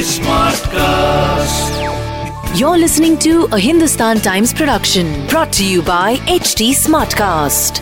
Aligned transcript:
Smartcast. 0.00 1.68
You're 2.58 2.78
listening 2.78 3.18
to 3.18 3.44
a 3.52 3.58
Hindustan 3.58 4.16
Times 4.20 4.54
production 4.54 5.26
brought 5.26 5.52
to 5.54 5.64
you 5.64 5.82
by 5.82 6.16
HT 6.16 6.70
Smartcast. 6.70 7.80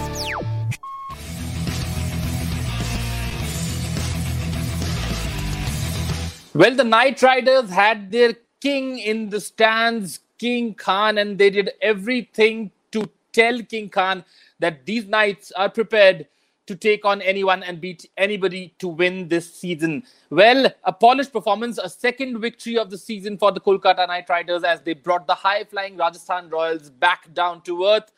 Well, 6.54 6.74
the 6.74 6.82
Knight 6.82 7.22
Riders 7.22 7.70
had 7.70 8.10
their 8.10 8.34
king 8.60 8.98
in 8.98 9.30
the 9.30 9.40
stands, 9.40 10.18
King 10.38 10.74
Khan, 10.74 11.18
and 11.18 11.38
they 11.38 11.50
did 11.50 11.70
everything 11.80 12.72
to 12.90 13.08
tell 13.32 13.62
King 13.62 13.90
Khan 13.90 14.24
that 14.58 14.84
these 14.86 15.06
Knights 15.06 15.52
are 15.52 15.70
prepared 15.70 16.26
to 16.68 16.76
take 16.76 17.04
on 17.04 17.20
anyone 17.22 17.62
and 17.62 17.80
beat 17.80 18.08
anybody 18.16 18.74
to 18.78 18.88
win 18.88 19.26
this 19.26 19.52
season. 19.52 20.04
Well, 20.30 20.70
a 20.84 20.92
polished 20.92 21.32
performance, 21.32 21.78
a 21.78 21.88
second 21.88 22.40
victory 22.40 22.78
of 22.78 22.90
the 22.90 22.98
season 22.98 23.38
for 23.38 23.50
the 23.50 23.60
Kolkata 23.60 24.06
Knight 24.06 24.28
Riders 24.28 24.62
as 24.62 24.82
they 24.82 24.92
brought 24.92 25.26
the 25.26 25.34
high 25.34 25.64
flying 25.64 25.96
Rajasthan 25.96 26.50
Royals 26.50 26.90
back 26.90 27.32
down 27.32 27.62
to 27.62 27.86
earth. 27.86 28.12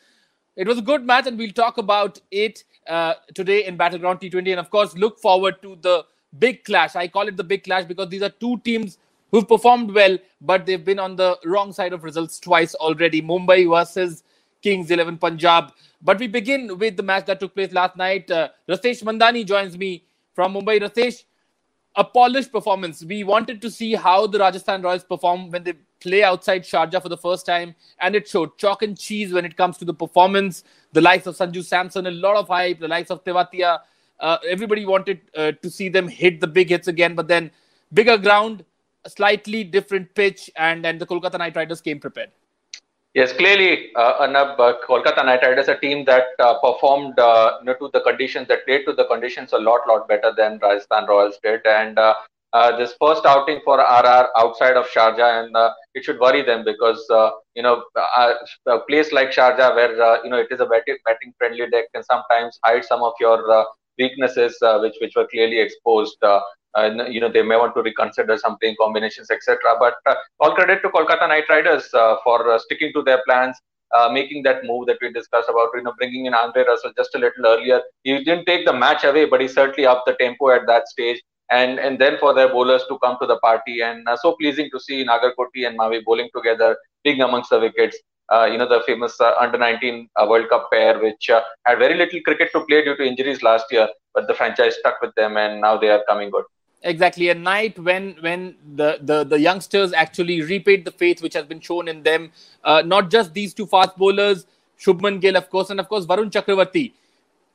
It 0.57 0.67
was 0.67 0.79
a 0.79 0.83
good 0.83 1.07
match, 1.07 1.29
and 1.29 1.39
we'll 1.39 1.53
talk 1.53 1.79
about 1.79 2.21
it 2.33 2.65
uh, 2.89 3.15
today 3.35 3.65
in 3.67 3.77
Battleground 3.77 4.21
T20. 4.21 4.51
And 4.51 4.61
of 4.61 4.69
course, 4.69 4.97
look 4.97 5.21
forward 5.21 5.63
to 5.63 5.77
the 5.81 6.05
big 6.39 6.65
clash. 6.65 6.97
I 6.97 7.07
call 7.07 7.29
it 7.29 7.37
the 7.37 7.45
big 7.45 7.63
clash 7.63 7.85
because 7.85 8.09
these 8.09 8.23
are 8.23 8.31
two 8.31 8.59
teams 8.59 8.99
who've 9.31 9.47
performed 9.47 9.93
well, 9.95 10.19
but 10.41 10.67
they've 10.67 10.85
been 10.85 10.99
on 10.99 11.15
the 11.15 11.39
wrong 11.45 11.73
side 11.73 11.93
of 11.93 12.03
results 12.03 12.41
twice 12.41 12.75
already. 12.75 13.23
Mumbai 13.23 13.71
versus 13.71 14.25
Kings 14.63 14.91
11 14.91 15.19
Punjab. 15.19 15.73
But 16.03 16.19
we 16.19 16.27
begin 16.27 16.79
with 16.79 16.97
the 16.97 17.03
match 17.03 17.27
that 17.27 17.41
took 17.41 17.55
place 17.55 17.73
last 17.73 17.97
night. 17.97 18.31
Uh, 18.31 18.49
Rasesh 18.69 19.03
Mandani 19.03 19.47
joins 19.47 19.77
me 19.77 20.05
from 20.35 20.55
Mumbai. 20.55 20.81
Rasesh, 20.81 21.25
a 21.97 22.05
polished 22.05 22.53
performance. 22.53 23.05
We 23.05 23.25
wanted 23.25 23.61
to 23.63 23.71
see 23.71 23.95
how 23.95 24.27
the 24.27 24.39
Rajasthan 24.39 24.83
Royals 24.83 25.05
perform 25.05 25.51
when 25.51 25.65
they 25.65 25.75
play 26.01 26.23
outside 26.23 26.63
Sharjah 26.63 27.03
for 27.03 27.09
the 27.09 27.17
first 27.17 27.45
time, 27.45 27.75
and 28.01 28.15
it 28.15 28.27
showed 28.27 28.57
chalk 28.57 28.83
and 28.83 28.99
cheese 28.99 29.33
when 29.33 29.45
it 29.45 29.57
comes 29.57 29.77
to 29.79 29.85
the 29.85 29.93
performance. 29.93 30.65
The 30.93 31.01
likes 31.01 31.27
of 31.27 31.37
Sanju 31.37 31.63
Samson, 31.63 32.07
a 32.07 32.11
lot 32.11 32.37
of 32.37 32.49
hype. 32.49 32.81
The 32.81 32.89
likes 32.89 33.11
of 33.11 33.23
Tewatia, 33.25 33.81
uh, 34.19 34.39
everybody 34.49 34.87
wanted 34.87 35.21
uh, 35.37 35.53
to 35.53 35.71
see 35.71 35.89
them 35.89 36.09
hit 36.09 36.41
the 36.41 36.47
big 36.47 36.71
hits 36.71 36.89
again, 36.89 37.15
but 37.15 37.29
then 37.29 37.51
bigger 37.93 38.17
ground, 38.17 38.65
slightly 39.07 39.65
different 39.65 40.15
pitch, 40.15 40.51
and 40.57 40.85
then 40.85 40.99
the 40.99 41.07
Kolkata 41.07 41.39
Knight 41.39 41.57
Riders 41.57 41.81
came 41.81 42.01
prepared. 42.01 42.31
Yes, 43.15 43.33
clearly, 43.33 43.91
uh, 43.97 44.15
Arnab, 44.21 44.61
uh, 44.61 44.75
Kolkata 44.89 45.25
Knight 45.25 45.43
Riders, 45.43 45.67
a 45.67 45.77
team 45.77 46.05
that 46.05 46.27
uh, 46.39 46.61
performed 46.61 47.19
uh, 47.19 47.59
you 47.61 47.67
know, 47.67 47.75
to 47.75 47.91
the 47.93 48.01
conditions, 48.03 48.47
that 48.49 48.65
played 48.67 48.85
to 48.87 48.93
the 48.93 49.05
conditions 49.07 49.53
a 49.53 49.59
lot, 49.59 49.81
lot 49.89 50.07
better 50.07 50.33
than 50.37 50.61
Rajasthan 50.63 51.07
Royals 51.09 51.37
did. 51.43 51.61
And 51.67 51.99
uh, 51.99 52.15
uh, 52.53 52.77
this 52.77 52.95
first 53.01 53.27
outing 53.27 53.61
for 53.65 53.81
RR 53.81 54.29
outside 54.37 54.77
of 54.77 54.87
Sharjah, 54.87 55.45
and 55.45 55.57
uh, 55.57 55.73
it 55.95 56.05
should 56.05 56.21
worry 56.21 56.43
them 56.43 56.65
because 56.65 57.05
you 57.55 57.63
know 57.65 57.83
a 57.97 58.79
place 58.89 59.13
like 59.13 59.31
Sharjah, 59.31 59.75
where 59.75 60.23
you 60.25 60.31
know 60.31 60.39
it 60.39 60.49
is 60.53 60.61
a 60.61 60.67
betting, 60.67 60.97
betting 61.05 61.33
friendly 61.37 61.69
deck, 61.69 61.87
can 61.93 62.05
sometimes 62.05 62.59
hide 62.65 62.85
some 62.85 63.03
of 63.03 63.13
your 63.21 63.67
weaknesses, 63.99 64.57
which 64.83 64.95
which 65.01 65.15
were 65.17 65.27
clearly 65.29 65.61
exposed 65.61 66.17
uh, 66.77 66.91
you 67.09 67.21
know 67.21 67.31
they 67.37 67.43
may 67.43 67.57
want 67.57 67.75
to 67.75 67.83
reconsider 67.83 68.37
some 68.39 68.57
playing 68.59 68.77
combinations 68.81 69.31
etc 69.31 69.75
but 69.79 69.95
uh, 70.07 70.15
all 70.41 70.55
credit 70.55 70.81
to 70.83 70.91
kolkata 70.97 71.27
knight 71.33 71.49
riders 71.49 71.89
uh, 71.95 72.17
for 72.25 72.39
uh, 72.53 72.59
sticking 72.59 72.93
to 72.93 73.03
their 73.03 73.23
plans 73.27 73.57
uh, 73.97 74.09
making 74.09 74.43
that 74.43 74.65
move 74.65 74.87
that 74.87 74.99
we 75.01 75.13
discussed 75.13 75.49
about 75.49 75.69
you 75.75 75.83
know 75.83 75.95
bringing 75.99 76.27
in 76.27 76.35
andre 76.35 76.65
russell 76.65 76.93
just 76.97 77.15
a 77.15 77.19
little 77.19 77.47
earlier. 77.47 77.81
He 78.05 78.23
didn't 78.25 78.47
take 78.47 78.65
the 78.65 78.73
match 78.73 79.05
away 79.05 79.25
but 79.25 79.41
he 79.41 79.49
certainly 79.49 79.87
upped 79.87 80.07
the 80.07 80.15
tempo 80.15 80.51
at 80.51 80.67
that 80.67 80.89
stage. 80.89 81.21
And 81.51 81.81
and 81.81 81.99
then 81.99 82.17
for 82.19 82.33
their 82.33 82.49
bowlers 82.49 82.85
to 82.89 82.99
come 83.01 83.17
to 83.21 83.27
the 83.27 83.39
party. 83.39 83.83
And 83.83 84.09
uh, 84.09 84.17
so 84.17 84.37
pleasing 84.41 84.71
to 84.73 84.79
see 84.79 85.05
nagarkoti 85.05 85.67
and 85.67 85.77
mavi 85.79 86.05
bowling 86.05 86.29
together 86.37 86.77
being 87.03 87.21
amongst 87.23 87.51
the 87.51 87.59
wickets. 87.59 87.99
Uh, 88.33 88.45
you 88.45 88.57
know, 88.57 88.69
the 88.69 88.81
famous 88.87 89.21
uh, 89.21 89.33
under 89.41 89.59
19 89.59 90.09
uh, 90.15 90.25
World 90.25 90.49
Cup 90.49 90.69
pair, 90.73 91.01
which 91.01 91.29
had 91.67 91.79
very 91.81 91.97
little 91.97 92.21
cricket 92.21 92.51
to 92.53 92.65
play 92.67 92.85
due 92.85 92.97
to 92.97 93.03
injuries 93.03 93.43
last 93.43 93.65
year, 93.73 93.89
but 94.15 94.29
the 94.29 94.35
franchise 94.35 94.77
stuck 94.79 95.03
with 95.03 95.13
them 95.17 95.37
and 95.37 95.61
now 95.61 95.77
they 95.77 95.91
are 95.91 96.05
coming 96.09 96.31
good 96.31 96.45
exactly 96.83 97.29
a 97.29 97.35
night 97.35 97.79
when 97.79 98.17
when 98.21 98.55
the, 98.75 98.99
the 99.03 99.25
the 99.25 99.39
youngsters 99.39 99.93
actually 99.93 100.43
repaid 100.43 100.85
the 100.85 100.91
faith 100.91 101.23
which 101.23 101.35
has 101.35 101.45
been 101.45 101.61
shown 101.61 101.89
in 101.89 102.03
them. 102.03 102.31
Uh, 102.65 102.83
not 102.85 103.11
just 103.11 103.35
these 103.35 103.55
two 103.55 103.67
fast 103.67 103.97
bowlers 103.97 104.47
shubman 104.79 105.21
gill 105.21 105.37
of 105.37 105.51
course 105.51 105.71
and 105.71 105.81
of 105.81 105.89
course 105.89 106.07
varun 106.07 106.31
chakravarti. 106.31 106.93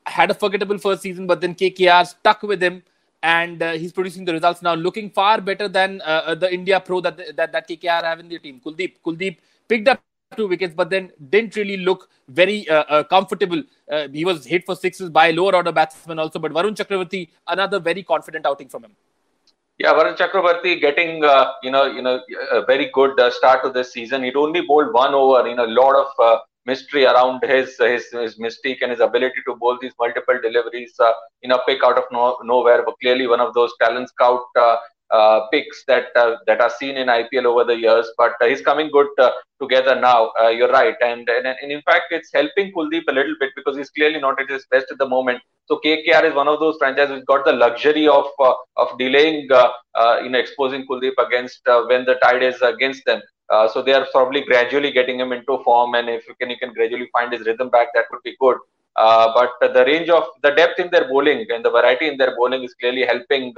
Had 0.05 0.29
a 0.29 0.33
forgettable 0.33 0.77
first 0.77 1.01
season 1.01 1.25
but 1.25 1.41
then 1.41 1.55
kkr 1.55 2.05
stuck 2.05 2.43
with 2.43 2.61
him 2.61 2.83
and 3.23 3.61
uh, 3.63 3.71
he's 3.73 3.91
producing 3.91 4.25
the 4.25 4.33
results 4.33 4.61
now 4.61 4.75
looking 4.75 5.09
far 5.09 5.41
better 5.41 5.67
than 5.67 6.01
uh, 6.01 6.21
uh 6.25 6.35
the 6.35 6.53
india 6.53 6.79
pro 6.79 7.01
that, 7.01 7.17
that 7.35 7.51
that 7.51 7.67
kkr 7.67 8.03
have 8.03 8.19
in 8.19 8.29
their 8.29 8.39
team. 8.39 8.61
Kuldeep 8.63 8.97
kuldeep 9.03 9.37
picked 9.67 9.87
up 9.87 10.01
two 10.35 10.47
wickets 10.47 10.75
but 10.75 10.89
then 10.89 11.11
didn't 11.29 11.55
really 11.55 11.77
look 11.77 12.09
very 12.27 12.67
uh, 12.69 12.83
uh, 12.89 13.03
comfortable. 13.03 13.63
He 14.11 14.25
was 14.25 14.45
hit 14.45 14.65
for 14.65 14.75
sixes 14.75 15.09
by 15.09 15.31
lower 15.31 15.55
order 15.55 15.71
batsmen 15.71 16.19
also 16.19 16.37
but 16.37 16.51
varun 16.51 16.75
chakravarti 16.75 17.29
another 17.47 17.79
very 17.79 18.03
confident 18.03 18.45
outing 18.45 18.69
from 18.69 18.83
him 18.83 18.95
yeah, 19.77 19.93
Varun 19.93 20.17
Chakravarti 20.17 20.79
getting 20.79 21.23
uh, 21.23 21.51
you 21.61 21.71
know 21.71 21.85
you 21.85 22.01
know 22.01 22.21
a 22.51 22.65
very 22.65 22.89
good 22.93 23.19
uh, 23.19 23.29
start 23.31 23.63
to 23.63 23.69
this 23.69 23.91
season. 23.91 24.23
He'd 24.23 24.35
only 24.35 24.61
bowled 24.61 24.93
one 24.93 25.13
over. 25.13 25.47
You 25.47 25.55
know, 25.55 25.65
a 25.65 25.75
lot 25.81 25.95
of 25.95 26.07
uh, 26.23 26.39
mystery 26.65 27.05
around 27.05 27.43
his, 27.43 27.77
his 27.77 28.05
his 28.11 28.39
mystique 28.39 28.77
and 28.81 28.91
his 28.91 29.01
ability 29.01 29.41
to 29.47 29.55
bowl 29.55 29.77
these 29.81 29.93
multiple 29.99 30.39
deliveries. 30.41 30.93
Uh, 30.99 31.11
you 31.41 31.49
know, 31.49 31.59
pick 31.67 31.83
out 31.83 31.97
of 31.97 32.05
no, 32.11 32.37
nowhere. 32.43 32.83
But 32.85 32.95
clearly 33.01 33.27
one 33.27 33.41
of 33.41 33.53
those 33.53 33.71
talent 33.81 34.09
scout 34.09 34.43
uh, 35.11 35.25
uh, 35.35 35.47
picks 35.51 35.83
that 35.87 36.05
uh, 36.15 36.35
that 36.47 36.61
are 36.61 36.69
seen 36.69 36.97
in 36.97 37.07
IPL 37.07 37.45
over 37.45 37.63
the 37.63 37.77
years. 37.77 38.07
But 38.17 38.33
uh, 38.41 38.45
he's 38.45 38.61
coming 38.61 38.89
good 38.91 39.07
uh, 39.19 39.31
together 39.61 39.99
now. 39.99 40.31
Uh, 40.41 40.49
you're 40.49 40.71
right, 40.71 40.95
and, 41.01 41.27
and 41.29 41.47
and 41.47 41.71
in 41.71 41.81
fact, 41.81 42.05
it's 42.11 42.31
helping 42.33 42.71
Kuldeep 42.73 43.03
a 43.09 43.11
little 43.11 43.35
bit 43.39 43.51
because 43.55 43.77
he's 43.77 43.89
clearly 43.89 44.19
not 44.19 44.39
at 44.41 44.49
his 44.49 44.65
best 44.71 44.87
at 44.91 44.97
the 44.97 45.07
moment. 45.07 45.41
So 45.67 45.79
KKR 45.83 46.29
is 46.29 46.35
one 46.35 46.47
of 46.47 46.59
those 46.59 46.77
franchises 46.77 47.15
which 47.15 47.25
got 47.25 47.45
the 47.45 47.53
luxury 47.53 48.07
of 48.07 48.25
uh, 48.39 48.53
of 48.77 48.97
delaying, 48.99 49.41
you 49.43 50.29
know, 50.29 50.39
exposing 50.43 50.85
Kuldeep 50.87 51.17
against 51.27 51.61
when 51.87 52.05
the 52.05 52.15
tide 52.23 52.43
is 52.43 52.61
against 52.61 53.03
them. 53.05 53.21
so 53.73 53.81
they 53.81 53.93
are 53.93 54.05
probably 54.11 54.41
gradually 54.41 54.91
getting 54.91 55.19
him 55.19 55.31
into 55.31 55.57
form, 55.63 55.95
and 55.95 56.09
if 56.09 56.27
you 56.27 56.35
can, 56.39 56.49
you 56.49 56.57
can 56.57 56.73
gradually 56.73 57.09
find 57.17 57.33
his 57.33 57.45
rhythm 57.45 57.69
back. 57.69 57.89
That 57.95 58.05
would 58.11 58.23
be 58.23 58.35
good. 58.39 58.57
but 59.37 59.51
the 59.77 59.83
range 59.89 60.09
of 60.09 60.23
the 60.45 60.51
depth 60.59 60.79
in 60.83 60.89
their 60.93 61.07
bowling 61.11 61.45
and 61.55 61.63
the 61.65 61.73
variety 61.79 62.07
in 62.11 62.17
their 62.21 62.35
bowling 62.37 62.63
is 62.63 62.73
clearly 62.81 63.05
helping 63.13 63.53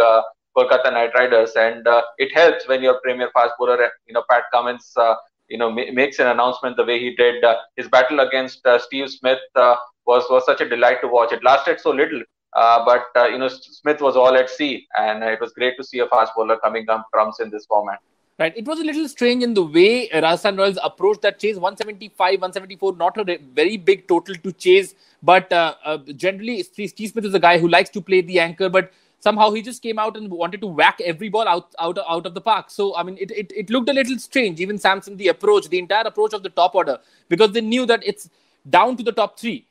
Kolkata 0.58 0.92
Knight 0.92 1.12
Riders, 1.14 1.52
and 1.56 1.88
uh, 1.88 2.02
it 2.18 2.34
helps 2.34 2.68
when 2.68 2.82
your 2.82 3.00
premier 3.02 3.30
fast 3.34 3.54
bowler, 3.60 3.78
you 4.08 4.14
know, 4.14 4.24
Pat 4.30 4.44
Cummins, 4.52 4.92
uh, 4.98 5.16
you 5.50 5.58
know, 5.58 5.70
ma- 5.70 5.92
makes 5.94 6.20
an 6.20 6.28
announcement 6.28 6.76
the 6.78 6.84
way 6.84 7.00
he 7.00 7.16
did. 7.16 7.44
Uh, 7.44 7.58
his 7.76 7.88
battle 7.88 8.22
against 8.22 8.66
uh, 8.66 8.80
Steve 8.80 9.10
Smith 9.10 9.40
uh, 9.56 9.76
was 10.06 10.24
was 10.30 10.46
such 10.46 10.62
a 10.62 10.68
delight 10.68 11.00
to 11.02 11.08
watch. 11.08 11.32
It 11.32 11.44
lasted 11.44 11.80
so 11.80 11.92
little, 11.92 12.22
uh, 12.56 12.84
but 12.86 13.06
you 13.32 13.38
know, 13.38 13.50
Smith 13.50 14.02
was 14.02 14.16
all 14.16 14.36
at 14.36 14.50
sea, 14.50 14.88
and 14.98 15.24
it 15.24 15.40
was 15.40 15.54
great 15.54 15.78
to 15.78 15.84
see 15.84 16.00
a 16.00 16.08
fast 16.08 16.34
bowler 16.36 16.58
coming 16.58 16.90
up 16.90 17.06
trumps 17.14 17.40
in 17.40 17.52
this 17.52 17.66
format. 17.68 18.00
Right. 18.40 18.56
It 18.56 18.68
was 18.68 18.80
a 18.80 18.84
little 18.84 19.08
strange 19.10 19.42
in 19.42 19.56
the 19.56 19.64
way 19.64 20.10
Rajasthan 20.14 20.58
Royals 20.58 20.78
approached 20.84 21.24
that 21.24 21.40
chase 21.40 21.56
175, 21.56 22.34
174, 22.40 22.96
not 22.96 23.18
a 23.18 23.40
very 23.52 23.78
big 23.78 24.08
total 24.08 24.36
to 24.36 24.52
chase. 24.52 24.94
But 25.24 25.52
uh, 25.52 25.74
uh, 25.84 25.98
generally, 26.16 26.62
Steve 26.62 26.92
Smith 26.92 27.26
is 27.26 27.34
a 27.34 27.40
guy 27.40 27.58
who 27.58 27.68
likes 27.68 27.90
to 27.92 28.02
play 28.02 28.22
the 28.22 28.40
anchor. 28.40 28.70
But 28.70 28.92
somehow 29.20 29.52
he 29.52 29.62
just 29.62 29.82
came 29.82 30.00
out 30.00 30.18
and 30.18 30.30
wanted 30.32 30.62
to 30.62 30.68
whack 30.68 31.00
every 31.04 31.30
ball 31.30 31.48
out 31.48 31.74
out 31.80 31.98
out 32.08 32.26
of 32.26 32.34
the 32.34 32.42
park. 32.42 32.70
So 32.70 32.96
I 32.96 33.04
mean, 33.04 33.18
it 33.20 33.32
it, 33.32 33.52
it 33.56 33.70
looked 33.70 33.90
a 33.90 33.94
little 33.94 34.20
strange. 34.20 34.60
Even 34.60 34.78
Samson, 34.78 35.18
the 35.18 35.30
approach, 35.30 35.70
the 35.70 35.80
entire 35.80 36.04
approach 36.04 36.34
of 36.34 36.44
the 36.44 36.50
top 36.50 36.76
order, 36.76 37.00
because 37.30 37.52
they 37.52 37.62
knew 37.62 37.86
that 37.86 38.02
it's 38.06 38.30
down 38.70 38.98
to 38.98 39.04
the 39.04 39.12
top 39.12 39.40
three. 39.40 39.66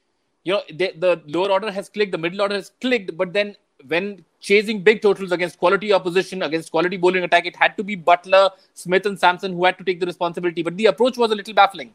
You 0.45 0.55
know, 0.55 0.63
they, 0.73 0.93
the 0.97 1.21
lower 1.27 1.51
order 1.51 1.71
has 1.71 1.89
clicked, 1.89 2.13
the 2.13 2.19
middle 2.19 2.41
order 2.41 2.55
has 2.55 2.71
clicked, 2.81 3.17
but 3.17 3.33
then 3.33 3.57
when 3.89 4.25
chasing 4.41 4.81
big 4.83 5.03
totals 5.03 5.33
against 5.33 5.59
quality 5.59 5.93
opposition, 5.93 6.43
against 6.43 6.71
quality 6.71 6.97
bowling 6.97 7.25
attack, 7.25 7.47
it 7.47 7.57
had 7.57 7.77
to 7.77 7.85
be 7.85 7.97
Buttler, 7.97 8.51
Smith, 8.75 9.07
and 9.07 9.19
Samson 9.19 9.53
who 9.53 9.65
had 9.65 9.77
to 9.79 9.85
take 9.85 10.01
the 10.01 10.07
responsibility. 10.07 10.63
But 10.63 10.77
the 10.77 10.87
approach 10.87 11.17
was 11.17 11.33
a 11.33 11.35
little 11.35 11.55
baffling. 11.55 11.95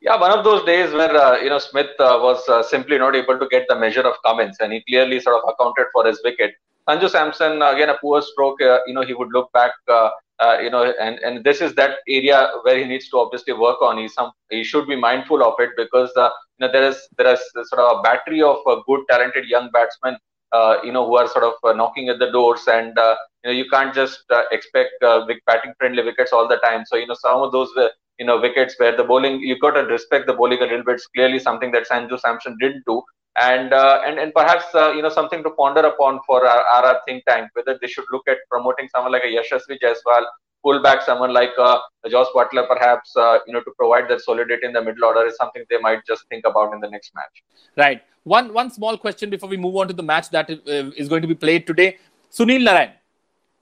Yeah, 0.00 0.18
one 0.20 0.36
of 0.36 0.44
those 0.44 0.64
days 0.64 0.92
where 0.92 1.16
uh, 1.16 1.38
you 1.38 1.48
know 1.48 1.58
Smith 1.58 1.90
uh, 2.00 2.18
was 2.20 2.48
uh, 2.48 2.62
simply 2.62 2.98
not 2.98 3.14
able 3.14 3.38
to 3.38 3.46
get 3.48 3.66
the 3.68 3.76
measure 3.78 4.00
of 4.00 4.14
Cummins, 4.24 4.56
and 4.60 4.72
he 4.72 4.82
clearly 4.88 5.20
sort 5.20 5.36
of 5.36 5.48
accounted 5.48 5.86
for 5.92 6.06
his 6.06 6.20
wicket. 6.24 6.54
Sanju 6.88 7.08
Samson 7.08 7.62
again 7.62 7.90
a 7.90 7.98
poor 8.00 8.20
stroke. 8.22 8.60
Uh, 8.60 8.78
you 8.86 8.94
know 8.94 9.02
he 9.02 9.14
would 9.14 9.32
look 9.32 9.52
back. 9.52 9.72
Uh, 9.88 10.10
uh, 10.40 10.58
you 10.60 10.70
know, 10.70 10.92
and 11.00 11.18
and 11.20 11.44
this 11.44 11.60
is 11.60 11.74
that 11.76 11.98
area 12.08 12.50
where 12.62 12.76
he 12.76 12.84
needs 12.84 13.08
to 13.10 13.18
obviously 13.18 13.52
work 13.52 13.80
on. 13.80 13.98
He 13.98 14.08
some 14.08 14.32
he 14.50 14.64
should 14.64 14.88
be 14.88 14.96
mindful 14.96 15.42
of 15.44 15.54
it 15.60 15.70
because 15.76 16.10
uh, 16.16 16.30
you 16.58 16.66
know 16.66 16.72
there 16.72 16.88
is 16.88 16.98
there 17.16 17.32
is 17.32 17.40
sort 17.70 17.80
of 17.80 17.98
a 17.98 18.02
battery 18.02 18.42
of 18.42 18.58
uh, 18.66 18.76
good, 18.86 19.02
talented 19.08 19.46
young 19.46 19.70
batsmen. 19.70 20.16
Uh, 20.50 20.76
you 20.82 20.92
know 20.92 21.06
who 21.06 21.16
are 21.16 21.28
sort 21.28 21.44
of 21.44 21.76
knocking 21.76 22.08
at 22.08 22.18
the 22.18 22.30
doors, 22.32 22.66
and 22.66 22.92
you 22.96 23.50
know 23.50 23.52
you 23.52 23.68
can't 23.70 23.94
just 23.94 24.24
expect 24.50 24.90
big 25.28 25.38
batting 25.46 25.72
friendly 25.78 26.02
wickets 26.02 26.32
all 26.32 26.48
the 26.48 26.56
time. 26.58 26.84
So 26.86 26.96
you 26.96 27.06
know 27.06 27.14
some 27.14 27.40
of 27.40 27.52
those 27.52 27.70
you 28.18 28.26
know 28.26 28.40
wickets 28.40 28.74
where 28.78 28.96
the 28.96 29.04
bowling 29.04 29.40
you 29.40 29.58
got 29.60 29.72
to 29.72 29.82
respect 29.82 30.26
the 30.26 30.34
bowling 30.34 30.58
a 30.58 30.66
little 30.66 30.84
bit. 30.84 30.96
It's 30.96 31.06
clearly 31.06 31.38
something 31.38 31.70
that 31.72 31.88
Sanju 31.88 32.18
Samson 32.18 32.56
didn't 32.60 32.82
do 32.86 33.02
and 33.36 33.72
uh, 33.72 34.02
and 34.04 34.18
and 34.18 34.32
perhaps 34.34 34.66
uh, 34.74 34.92
you 34.92 35.02
know 35.02 35.08
something 35.08 35.42
to 35.42 35.50
ponder 35.50 35.80
upon 35.80 36.20
for 36.26 36.46
our, 36.46 36.62
our 36.74 37.00
think 37.06 37.24
tank 37.24 37.48
whether 37.54 37.78
they 37.80 37.86
should 37.86 38.04
look 38.12 38.22
at 38.28 38.38
promoting 38.50 38.88
someone 38.94 39.12
like 39.12 39.24
a 39.24 39.26
Yashasvi 39.26 39.78
Jaiswal, 39.82 40.24
pull 40.62 40.82
back 40.82 41.02
someone 41.02 41.32
like 41.32 41.50
uh, 41.58 41.78
Jos 42.10 42.28
Buttler, 42.34 42.66
perhaps 42.68 43.16
uh, 43.16 43.38
you 43.46 43.52
know 43.52 43.60
to 43.60 43.70
provide 43.78 44.08
that 44.08 44.20
solidity 44.20 44.66
in 44.66 44.72
the 44.72 44.82
middle 44.82 45.04
order 45.04 45.26
is 45.26 45.36
something 45.36 45.64
they 45.70 45.78
might 45.78 46.04
just 46.06 46.28
think 46.28 46.44
about 46.46 46.74
in 46.74 46.80
the 46.80 46.90
next 46.90 47.14
match. 47.14 47.42
Right. 47.76 48.02
One 48.24 48.52
one 48.52 48.70
small 48.70 48.98
question 48.98 49.30
before 49.30 49.48
we 49.48 49.56
move 49.56 49.76
on 49.76 49.88
to 49.88 49.94
the 49.94 50.02
match 50.02 50.30
that 50.30 50.50
is 50.50 51.08
going 51.08 51.22
to 51.22 51.28
be 51.28 51.34
played 51.34 51.66
today. 51.66 51.98
Sunil 52.30 52.64
Narayan, 52.64 52.92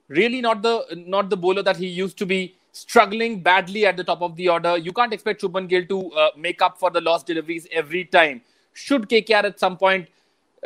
really 0.09 0.41
not 0.41 0.63
the 0.63 1.05
not 1.07 1.31
the 1.31 1.37
bowler 1.37 1.63
that 1.63 1.77
he 1.77 1.87
used 1.87 2.19
to 2.19 2.27
be 2.27 2.57
struggling 2.73 3.41
badly 3.41 3.87
at 3.87 3.97
the 3.97 4.05
top 4.05 4.21
of 4.23 4.37
the 4.37 4.49
order. 4.49 4.77
You 4.77 4.93
can't 4.93 5.13
expect 5.13 5.43
Shubman 5.43 5.69
Gill 5.69 5.87
to 5.87 6.13
uh, 6.13 6.31
make 6.37 6.61
up 6.61 6.79
for 6.79 6.91
the 6.91 7.01
lost 7.01 7.27
deliveries 7.27 7.67
every 7.73 8.05
time 8.05 8.43
should 8.73 9.09
KKR 9.09 9.45
at 9.45 9.61
some 9.61 9.77
point 9.77 10.09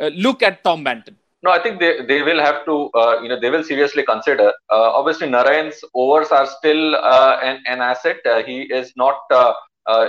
uh, 0.01 0.07
look 0.07 0.43
at 0.43 0.63
Tom 0.63 0.83
Banton? 0.83 1.15
No, 1.43 1.51
I 1.51 1.61
think 1.61 1.79
they, 1.79 2.03
they 2.05 2.23
will 2.23 2.39
have 2.39 2.65
to, 2.65 2.89
uh, 2.95 3.21
you 3.21 3.29
know, 3.29 3.39
they 3.39 3.51
will 3.51 3.63
seriously 3.63 4.03
consider. 4.03 4.47
Uh, 4.71 4.91
obviously, 4.99 5.29
Narayan's 5.29 5.83
overs 5.93 6.29
are 6.29 6.47
still 6.47 6.95
uh, 6.95 7.37
an, 7.43 7.61
an 7.67 7.81
asset. 7.81 8.17
Uh, 8.25 8.41
he 8.41 8.61
is 8.61 8.93
not 8.95 9.19
uh, 9.29 9.53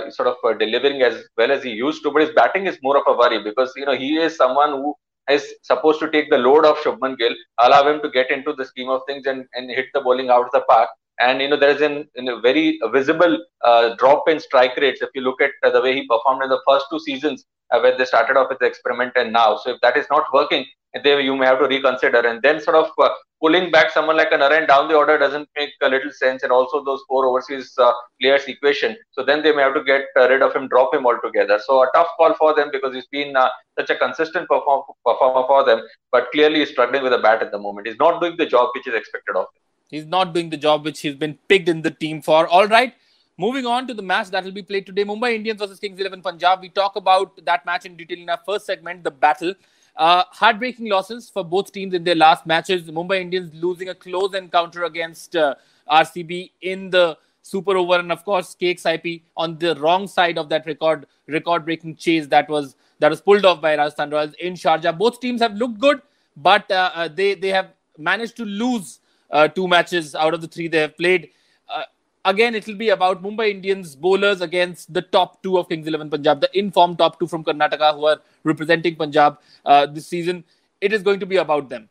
sort 0.09 0.29
of 0.29 0.59
delivering 0.59 1.03
as 1.03 1.23
well 1.37 1.51
as 1.51 1.63
he 1.63 1.69
used 1.69 2.01
to, 2.03 2.11
but 2.11 2.23
his 2.23 2.31
batting 2.31 2.65
is 2.65 2.79
more 2.81 2.97
of 2.97 3.03
a 3.05 3.15
worry 3.15 3.43
because, 3.43 3.71
you 3.75 3.85
know, 3.85 3.95
he 3.95 4.17
is 4.17 4.35
someone 4.35 4.71
who 4.71 4.95
is 5.29 5.53
supposed 5.61 5.99
to 5.99 6.09
take 6.09 6.29
the 6.29 6.37
load 6.37 6.65
of 6.65 6.77
Shubman 6.77 7.17
Gill, 7.17 7.35
allow 7.59 7.87
him 7.87 8.01
to 8.01 8.09
get 8.09 8.31
into 8.31 8.53
the 8.53 8.65
scheme 8.65 8.89
of 8.89 9.01
things 9.07 9.27
and, 9.27 9.45
and 9.53 9.69
hit 9.69 9.87
the 9.93 10.01
bowling 10.01 10.29
out 10.29 10.45
of 10.45 10.51
the 10.53 10.61
park. 10.61 10.89
And 11.19 11.41
you 11.41 11.49
know 11.49 11.57
there 11.57 11.71
is 11.71 11.81
an, 11.81 12.07
a 12.15 12.39
very 12.39 12.79
visible 12.91 13.39
uh, 13.63 13.95
drop 13.95 14.29
in 14.29 14.39
strike 14.39 14.77
rates 14.77 15.01
if 15.01 15.09
you 15.15 15.21
look 15.21 15.41
at 15.41 15.51
uh, 15.63 15.71
the 15.71 15.81
way 15.81 15.93
he 15.93 16.07
performed 16.07 16.43
in 16.43 16.49
the 16.49 16.61
first 16.67 16.85
two 16.91 16.99
seasons 16.99 17.45
uh, 17.71 17.79
where 17.79 17.97
they 17.97 18.05
started 18.05 18.37
off 18.37 18.49
with 18.49 18.59
the 18.59 18.65
experiment 18.65 19.13
and 19.15 19.33
now. 19.33 19.57
So 19.57 19.71
if 19.71 19.81
that 19.81 19.97
is 19.97 20.05
not 20.11 20.25
working, 20.33 20.65
then 21.03 21.23
you 21.23 21.35
may 21.35 21.45
have 21.45 21.59
to 21.59 21.67
reconsider. 21.67 22.19
And 22.19 22.41
then 22.41 22.61
sort 22.61 22.75
of 22.75 22.89
uh, 22.97 23.09
pulling 23.41 23.71
back 23.71 23.91
someone 23.91 24.17
like 24.17 24.31
a 24.31 24.37
Narayan 24.37 24.67
down 24.67 24.87
the 24.87 24.95
order 24.95 25.17
doesn't 25.17 25.47
make 25.57 25.71
a 25.81 25.89
little 25.89 26.11
sense. 26.11 26.43
And 26.43 26.51
also 26.51 26.83
those 26.83 27.01
four 27.07 27.25
overseas 27.25 27.73
uh, 27.77 27.91
players 28.21 28.45
equation. 28.47 28.95
So 29.11 29.23
then 29.23 29.43
they 29.43 29.53
may 29.53 29.63
have 29.63 29.75
to 29.75 29.83
get 29.83 30.05
uh, 30.15 30.29
rid 30.29 30.41
of 30.41 30.55
him, 30.55 30.67
drop 30.69 30.93
him 30.93 31.05
altogether. 31.05 31.59
So 31.65 31.83
a 31.83 31.89
tough 31.93 32.07
call 32.17 32.33
for 32.35 32.55
them 32.55 32.69
because 32.71 32.95
he's 32.95 33.07
been 33.07 33.35
such 33.77 33.89
a 33.89 33.95
consistent 33.95 34.47
perform- 34.47 34.83
performer 35.05 35.45
for 35.47 35.63
them. 35.65 35.81
But 36.11 36.31
clearly 36.31 36.59
he's 36.59 36.69
struggling 36.69 37.03
with 37.03 37.11
the 37.11 37.19
bat 37.19 37.41
at 37.41 37.51
the 37.51 37.59
moment. 37.59 37.87
He's 37.87 37.99
not 37.99 38.21
doing 38.21 38.37
the 38.37 38.45
job 38.45 38.69
which 38.73 38.87
is 38.87 38.95
expected 38.95 39.35
of 39.35 39.45
him. 39.53 39.61
He's 39.89 40.05
not 40.05 40.33
doing 40.33 40.49
the 40.49 40.57
job 40.57 40.83
which 40.83 40.99
he's 40.99 41.15
been 41.15 41.37
picked 41.47 41.69
in 41.69 41.81
the 41.81 41.91
team 41.91 42.21
for. 42.21 42.47
All 42.47 42.67
right. 42.67 42.93
Moving 43.37 43.65
on 43.65 43.87
to 43.87 43.93
the 43.93 44.01
match 44.01 44.29
that 44.31 44.43
will 44.43 44.51
be 44.51 44.63
played 44.63 44.87
today, 44.87 45.03
Mumbai 45.03 45.35
Indians 45.35 45.59
versus 45.59 45.79
Kings 45.79 45.99
11 45.99 46.23
Punjab. 46.23 46.59
We 46.59 46.69
talk 46.69 46.95
about 46.95 47.45
that 47.45 47.65
match 47.65 47.85
in 47.85 47.95
detail 47.95 48.17
in 48.17 48.29
our 48.29 48.39
first 48.45 48.65
segment, 48.65 49.03
the 49.03 49.11
battle. 49.11 49.53
Uh, 49.95 50.23
heartbreaking 50.31 50.89
losses 50.89 51.29
for 51.29 51.43
both 51.43 51.71
teams 51.71 51.93
in 51.93 52.03
their 52.03 52.15
last 52.15 52.45
matches. 52.47 52.83
Mumbai 52.89 53.21
Indians 53.21 53.53
losing 53.53 53.89
a 53.89 53.95
close 53.95 54.33
encounter 54.33 54.85
against 54.85 55.35
uh, 55.35 55.53
RCB 55.89 56.51
in 56.61 56.89
the 56.89 57.17
super 57.41 57.77
over, 57.77 57.95
and 57.99 58.11
of 58.11 58.25
course, 58.25 58.55
KXIP 58.59 59.21
on 59.35 59.57
the 59.57 59.75
wrong 59.75 60.07
side 60.07 60.37
of 60.37 60.49
that 60.49 60.65
record 60.65 61.05
record-breaking 61.27 61.95
chase 61.95 62.27
that 62.27 62.49
was 62.49 62.75
that 62.99 63.09
was 63.09 63.21
pulled 63.21 63.45
off 63.45 63.61
by 63.61 63.75
Rajasthan 63.75 64.09
Royals 64.09 64.33
in 64.39 64.53
Sharjah. 64.53 64.97
Both 64.97 65.19
teams 65.19 65.41
have 65.41 65.53
looked 65.55 65.79
good, 65.79 66.01
but 66.35 66.69
uh, 66.71 66.91
uh 66.93 67.07
they 67.07 67.35
they 67.35 67.49
have 67.49 67.73
managed 67.97 68.35
to 68.37 68.45
lose 68.45 68.99
uh, 69.31 69.47
two 69.47 69.67
matches 69.67 70.15
out 70.15 70.33
of 70.33 70.41
the 70.41 70.47
three 70.47 70.67
they 70.67 70.79
have 70.79 70.97
played. 70.97 71.29
Uh, 71.69 71.83
again, 72.25 72.55
it 72.55 72.65
will 72.67 72.75
be 72.75 72.89
about 72.89 73.21
Mumbai 73.23 73.49
Indians 73.49 73.95
bowlers 73.95 74.41
against 74.41 74.93
the 74.93 75.01
top 75.01 75.41
two 75.43 75.57
of 75.57 75.69
Kings 75.69 75.87
11 75.87 76.09
Punjab, 76.09 76.41
the 76.41 76.49
informed 76.57 76.97
top 76.97 77.19
two 77.19 77.27
from 77.27 77.43
Karnataka 77.43 77.93
who 77.95 78.05
are 78.05 78.19
representing 78.43 78.95
Punjab 78.95 79.39
uh, 79.65 79.85
this 79.85 80.07
season. 80.07 80.43
It 80.79 80.93
is 80.93 81.01
going 81.01 81.19
to 81.19 81.25
be 81.25 81.37
about 81.37 81.69
them. 81.69 81.89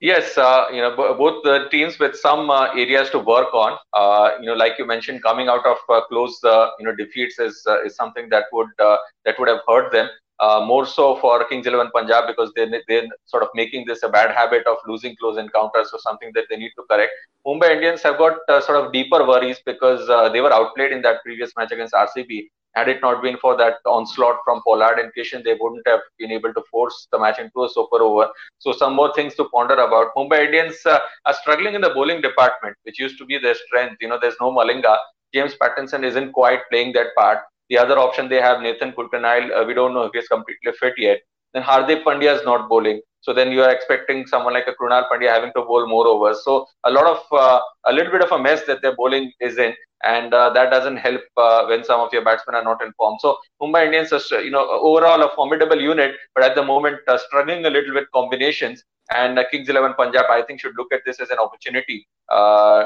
Yes, 0.00 0.38
uh, 0.38 0.64
you 0.72 0.80
know, 0.80 0.96
b- 0.96 1.14
both 1.18 1.42
the 1.44 1.68
teams 1.70 1.98
with 1.98 2.16
some 2.16 2.48
uh, 2.48 2.72
areas 2.72 3.10
to 3.10 3.18
work 3.18 3.52
on. 3.52 3.76
Uh, 3.92 4.30
you 4.40 4.46
know, 4.46 4.54
like 4.54 4.78
you 4.78 4.86
mentioned, 4.86 5.22
coming 5.22 5.48
out 5.48 5.64
of 5.66 5.76
uh, 5.90 6.00
close, 6.06 6.42
uh, 6.42 6.70
you 6.78 6.86
know, 6.86 6.96
defeats 6.96 7.38
is 7.38 7.66
is 7.84 7.94
something 7.96 8.30
that 8.30 8.44
would 8.52 8.68
that 8.78 9.38
would 9.38 9.48
have 9.48 9.60
hurt 9.68 9.92
them 9.92 10.08
uh, 10.40 10.64
more 10.66 10.86
so 10.86 11.16
for 11.16 11.44
Kings 11.44 11.66
11 11.66 11.90
Punjab 11.94 12.26
because 12.26 12.50
they, 12.56 12.66
they're 12.88 13.06
sort 13.26 13.42
of 13.42 13.50
making 13.54 13.84
this 13.86 14.02
a 14.02 14.08
bad 14.08 14.34
habit 14.34 14.66
of 14.66 14.78
losing 14.86 15.14
close 15.16 15.36
encounters, 15.38 15.90
so 15.90 15.98
something 15.98 16.30
that 16.34 16.44
they 16.48 16.56
need 16.56 16.72
to 16.76 16.84
correct. 16.90 17.12
Mumbai 17.46 17.72
Indians 17.72 18.02
have 18.02 18.18
got 18.18 18.38
uh, 18.48 18.60
sort 18.60 18.84
of 18.84 18.92
deeper 18.92 19.26
worries 19.26 19.60
because 19.64 20.08
uh, 20.08 20.28
they 20.30 20.40
were 20.40 20.52
outplayed 20.52 20.92
in 20.92 21.02
that 21.02 21.22
previous 21.22 21.52
match 21.56 21.72
against 21.72 21.94
RCB. 21.94 22.48
Had 22.74 22.88
it 22.88 23.00
not 23.02 23.20
been 23.20 23.36
for 23.36 23.56
that 23.56 23.74
onslaught 23.84 24.36
from 24.44 24.62
Pollard 24.64 25.00
and 25.00 25.10
Kishan, 25.16 25.42
they 25.42 25.56
wouldn't 25.60 25.86
have 25.88 26.00
been 26.18 26.30
able 26.30 26.54
to 26.54 26.62
force 26.70 27.08
the 27.10 27.18
match 27.18 27.38
into 27.40 27.64
a 27.64 27.68
super 27.68 28.00
over. 28.00 28.28
So, 28.58 28.72
some 28.72 28.94
more 28.94 29.12
things 29.12 29.34
to 29.36 29.48
ponder 29.52 29.74
about. 29.74 30.14
Mumbai 30.16 30.46
Indians 30.46 30.76
uh, 30.86 31.00
are 31.26 31.34
struggling 31.34 31.74
in 31.74 31.80
the 31.80 31.90
bowling 31.90 32.20
department, 32.20 32.76
which 32.84 33.00
used 33.00 33.18
to 33.18 33.26
be 33.26 33.38
their 33.38 33.56
strength. 33.56 33.96
You 34.00 34.08
know, 34.08 34.18
there's 34.20 34.36
no 34.40 34.52
Malinga. 34.52 34.96
James 35.34 35.54
Pattinson 35.60 36.04
isn't 36.04 36.32
quite 36.32 36.60
playing 36.70 36.92
that 36.92 37.08
part. 37.16 37.38
The 37.70 37.78
other 37.78 37.98
option 37.98 38.28
they 38.28 38.40
have 38.40 38.60
Nathan 38.60 38.92
Coulter-Nile. 38.92 39.54
Uh, 39.54 39.64
we 39.64 39.74
don't 39.74 39.94
know 39.94 40.02
if 40.02 40.12
he's 40.12 40.28
completely 40.28 40.72
fit 40.78 40.94
yet. 40.98 41.20
Then 41.54 41.62
Hardik 41.62 42.02
Pandya 42.04 42.36
is 42.38 42.44
not 42.44 42.68
bowling. 42.68 43.00
So 43.22 43.34
then 43.34 43.52
you 43.52 43.62
are 43.62 43.70
expecting 43.70 44.26
someone 44.26 44.54
like 44.54 44.66
a 44.66 44.72
Krunal 44.72 45.06
Pandya 45.10 45.28
having 45.28 45.52
to 45.56 45.62
bowl 45.62 45.86
more 45.86 46.06
overs. 46.06 46.42
So 46.44 46.66
a 46.84 46.90
lot 46.90 47.06
of 47.06 47.20
uh, 47.32 47.60
a 47.86 47.92
little 47.92 48.10
bit 48.10 48.22
of 48.22 48.32
a 48.32 48.38
mess 48.38 48.62
that 48.66 48.80
their 48.80 48.96
bowling 48.96 49.32
is 49.40 49.58
in, 49.58 49.74
and 50.02 50.32
uh, 50.32 50.50
that 50.50 50.70
doesn't 50.70 50.96
help 50.96 51.20
uh, 51.36 51.66
when 51.66 51.84
some 51.84 52.00
of 52.00 52.12
your 52.12 52.24
batsmen 52.24 52.56
are 52.56 52.64
not 52.64 52.82
in 52.82 52.92
form. 52.94 53.18
So 53.20 53.36
Mumbai 53.60 53.86
Indians 53.86 54.12
are 54.12 54.40
you 54.40 54.50
know 54.50 54.66
overall 54.68 55.22
a 55.22 55.34
formidable 55.34 55.80
unit, 55.80 56.14
but 56.34 56.44
at 56.44 56.54
the 56.54 56.64
moment 56.64 57.00
uh, 57.08 57.18
struggling 57.18 57.66
a 57.66 57.70
little 57.70 57.94
with 57.94 58.10
combinations. 58.12 58.84
And 59.12 59.40
uh, 59.40 59.44
Kings 59.50 59.68
11 59.68 59.94
Punjab, 59.94 60.26
I 60.30 60.42
think, 60.42 60.60
should 60.60 60.74
look 60.78 60.92
at 60.92 61.00
this 61.04 61.18
as 61.18 61.30
an 61.30 61.38
opportunity, 61.38 62.06
uh, 62.28 62.84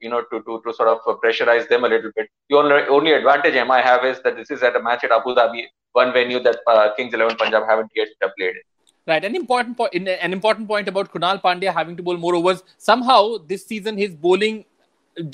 you 0.00 0.10
know, 0.10 0.22
to, 0.32 0.42
to, 0.42 0.60
to 0.66 0.74
sort 0.74 0.88
of 0.88 0.98
pressurize 1.22 1.68
them 1.68 1.84
a 1.84 1.88
little 1.88 2.10
bit. 2.16 2.28
The 2.48 2.56
only, 2.56 2.82
only 2.88 3.12
advantage 3.12 3.54
MI 3.54 3.80
have 3.80 4.04
is 4.04 4.20
that 4.22 4.34
this 4.34 4.50
is 4.50 4.64
at 4.64 4.74
a 4.74 4.82
match 4.82 5.04
at 5.04 5.12
Abu 5.12 5.32
Dhabi, 5.32 5.66
one 5.92 6.12
venue 6.12 6.40
that 6.40 6.58
Kings 6.96 7.14
11 7.14 7.36
Punjab 7.36 7.68
haven't 7.68 7.92
yet 7.94 8.08
played 8.36 8.56
in. 8.56 8.62
Right, 9.10 9.24
an 9.24 9.34
important 9.34 9.76
point. 9.76 9.94
An 9.94 10.32
important 10.32 10.68
point 10.68 10.88
about 10.88 11.12
Krunal 11.12 11.42
Pandya 11.42 11.72
having 11.74 11.96
to 11.96 12.02
bowl 12.02 12.16
more 12.16 12.34
overs. 12.34 12.62
Somehow, 12.78 13.38
this 13.52 13.66
season, 13.66 13.96
his 13.98 14.14
bowling 14.14 14.64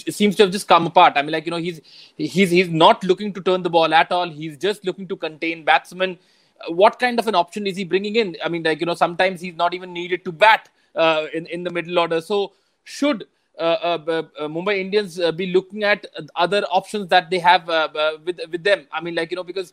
seems 0.08 0.36
to 0.36 0.44
have 0.44 0.52
just 0.52 0.66
come 0.66 0.86
apart. 0.86 1.12
I 1.16 1.22
mean, 1.22 1.32
like 1.32 1.44
you 1.46 1.50
know, 1.50 1.62
he's 1.66 1.80
he's 2.16 2.50
he's 2.50 2.70
not 2.84 3.04
looking 3.04 3.34
to 3.34 3.42
turn 3.50 3.62
the 3.62 3.74
ball 3.78 3.92
at 4.02 4.10
all. 4.10 4.30
He's 4.38 4.56
just 4.56 4.84
looking 4.84 5.06
to 5.08 5.16
contain 5.16 5.64
batsmen 5.64 6.18
what 6.68 6.98
kind 6.98 7.18
of 7.18 7.26
an 7.26 7.34
option 7.34 7.66
is 7.66 7.76
he 7.76 7.84
bringing 7.84 8.16
in? 8.16 8.36
I 8.44 8.48
mean, 8.48 8.62
like 8.62 8.80
you 8.80 8.86
know, 8.86 8.94
sometimes 8.94 9.40
he's 9.40 9.56
not 9.56 9.74
even 9.74 9.92
needed 9.92 10.24
to 10.24 10.32
bat 10.32 10.68
uh, 10.94 11.26
in 11.34 11.46
in 11.46 11.64
the 11.64 11.70
middle 11.70 11.98
order. 11.98 12.20
So 12.20 12.52
should 12.84 13.26
uh, 13.58 13.62
uh, 13.62 13.98
uh, 14.06 14.22
uh 14.38 14.48
Mumbai 14.48 14.78
Indians 14.78 15.18
uh, 15.18 15.32
be 15.32 15.46
looking 15.46 15.84
at 15.84 16.06
other 16.34 16.62
options 16.70 17.08
that 17.08 17.30
they 17.30 17.38
have 17.38 17.66
with 18.24 18.40
with 18.50 18.64
them? 18.64 18.86
I 18.92 19.00
mean, 19.00 19.14
like 19.14 19.30
you 19.30 19.36
know, 19.36 19.44
because 19.44 19.72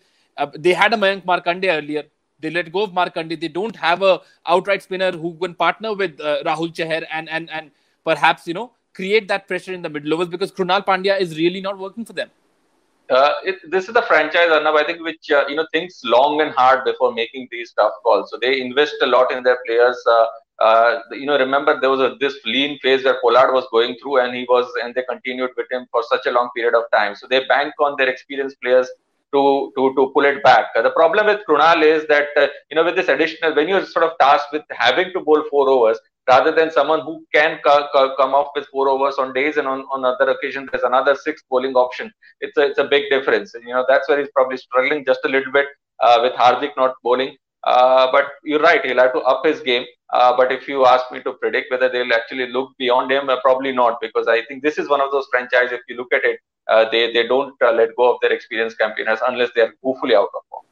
they 0.56 0.74
had 0.74 0.94
a 0.94 0.98
Mayank 0.98 1.26
Markande 1.26 1.66
earlier. 1.66 2.04
They 2.44 2.52
let 2.60 2.72
go 2.78 2.84
of 2.84 2.92
Markande. 3.00 3.40
They 3.48 3.52
don't 3.58 3.82
have 3.88 4.04
a 4.12 4.14
outright 4.46 4.84
spinner 4.84 5.12
who 5.26 5.34
can 5.42 5.56
partner 5.66 5.96
with 6.04 6.18
Rahul 6.52 6.72
Chahar 6.82 7.02
and 7.20 7.36
and 7.40 7.50
and 7.60 7.72
perhaps 8.12 8.48
you 8.54 8.58
know 8.62 8.70
create 9.02 9.28
that 9.34 9.48
pressure 9.52 9.74
in 9.82 9.90
the 9.90 9.94
middle 9.98 10.14
overs 10.14 10.34
because 10.38 10.58
Krunal 10.62 10.88
Pandya 10.94 11.20
is 11.28 11.38
really 11.44 11.62
not 11.68 11.80
working 11.88 12.06
for 12.06 12.14
them 12.22 12.30
uh, 13.10 13.34
it, 13.44 13.60
this 13.70 13.88
is 13.88 13.94
the 13.94 14.02
franchise, 14.04 14.50
Arnab, 14.50 14.76
I 14.76 14.84
think, 14.86 15.02
which 15.02 15.30
uh, 15.30 15.46
you 15.48 15.56
know 15.56 15.68
thinks 15.74 16.04
long 16.04 16.42
and 16.42 16.52
hard 16.52 16.86
before 16.86 17.14
making 17.14 17.48
these 17.52 17.74
tough 17.74 17.94
calls. 18.04 18.30
So 18.32 18.38
they 18.42 18.62
invest 18.62 18.96
a 19.02 19.06
lot 19.06 19.32
in 19.32 19.44
their 19.44 19.60
players. 19.66 20.02
Uh, 20.08 20.26
uh, 20.60 21.00
you 21.12 21.26
know, 21.26 21.38
remember 21.38 21.80
there 21.80 21.90
was 21.90 22.00
a, 22.00 22.16
this 22.20 22.38
lean 22.46 22.80
phase 22.80 23.04
where 23.04 23.20
Pollard 23.22 23.54
was 23.54 23.68
going 23.72 23.98
through, 24.02 24.20
and 24.22 24.34
he 24.34 24.46
was, 24.48 24.72
and 24.82 24.96
they 24.96 25.04
continued 25.10 25.52
with 25.58 25.68
him 25.72 25.86
for 25.92 26.02
such 26.04 26.26
a 26.28 26.32
long 26.32 26.50
period 26.56 26.76
of 26.76 26.84
time. 26.94 27.16
So 27.16 27.28
they 27.28 27.46
bank 27.46 27.74
on 27.80 27.96
their 27.98 28.08
experienced 28.08 28.62
players 28.62 28.90
to 29.34 29.72
to 29.78 29.94
to 29.98 30.12
pull 30.14 30.26
it 30.26 30.44
back. 30.44 30.68
The 30.76 30.92
problem 30.92 31.26
with 31.28 31.42
Krunal 31.50 31.84
is 31.84 32.06
that 32.08 32.28
uh, 32.38 32.48
you 32.70 32.76
know 32.76 32.84
with 32.86 32.96
this 32.96 33.10
additional, 33.10 33.56
when 33.56 33.68
you're 33.70 33.86
sort 33.86 34.06
of 34.06 34.12
tasked 34.20 34.52
with 34.54 34.64
having 34.72 35.12
to 35.14 35.22
bowl 35.22 35.44
four 35.50 35.70
overs, 35.70 36.00
rather 36.30 36.52
than 36.52 36.72
someone 36.72 37.02
who 37.02 37.26
can 37.34 37.60
ca- 37.64 37.88
ca- 37.94 38.16
come 38.16 38.34
off 38.34 38.50
with 38.56 38.68
four 38.68 38.90
overs 38.90 39.16
on 39.18 39.34
days 39.34 39.58
and 39.58 39.68
on, 39.68 39.82
on 39.92 40.06
other 40.06 40.30
occasions 40.32 40.70
there's 40.72 40.84
another 40.84 41.16
six 41.16 41.44
bowling 41.50 41.74
option 41.76 42.12
it's 42.40 42.58
a, 42.58 42.62
it's 42.70 42.80
a 42.80 42.86
big 42.86 43.10
difference 43.10 43.54
and, 43.56 43.64
you 43.68 43.74
know 43.74 43.86
that's 43.90 44.08
where 44.08 44.20
he's 44.20 44.32
probably 44.36 44.58
struggling 44.58 45.04
just 45.06 45.20
a 45.26 45.30
little 45.30 45.52
bit 45.52 45.68
uh, 46.02 46.20
with 46.24 46.34
Hardik 46.34 46.72
not 46.84 46.96
bowling 47.04 47.34
Uh, 47.72 48.06
but 48.14 48.26
you're 48.50 48.64
right, 48.64 48.84
he'll 48.86 49.02
have 49.02 49.14
to 49.14 49.20
up 49.32 49.42
his 49.50 49.60
game. 49.68 49.86
Uh, 50.18 50.32
but 50.40 50.52
if 50.56 50.68
you 50.72 50.86
ask 50.94 51.06
me 51.14 51.20
to 51.28 51.32
predict 51.44 51.72
whether 51.74 51.90
they'll 51.94 52.14
actually 52.18 52.48
look 52.56 52.72
beyond 52.84 53.12
him, 53.16 53.30
uh, 53.30 53.38
probably 53.46 53.72
not, 53.78 53.94
because 54.06 54.28
I 54.34 54.40
think 54.48 54.64
this 54.66 54.78
is 54.82 54.90
one 54.94 55.04
of 55.06 55.12
those 55.14 55.28
franchises. 55.32 55.76
If 55.78 55.86
you 55.92 55.96
look 56.02 56.12
at 56.18 56.26
it, 56.32 56.40
uh, 56.68 56.90
they 56.90 57.12
they 57.14 57.28
don't 57.28 57.56
uh, 57.62 57.72
let 57.72 57.96
go 57.96 58.14
of 58.14 58.20
their 58.22 58.32
experienced 58.32 58.78
campaigners 58.78 59.20
unless 59.28 59.50
they 59.56 59.62
are 59.62 59.74
woefully 59.82 60.16
out 60.16 60.30
of 60.36 60.42
form. 60.50 60.64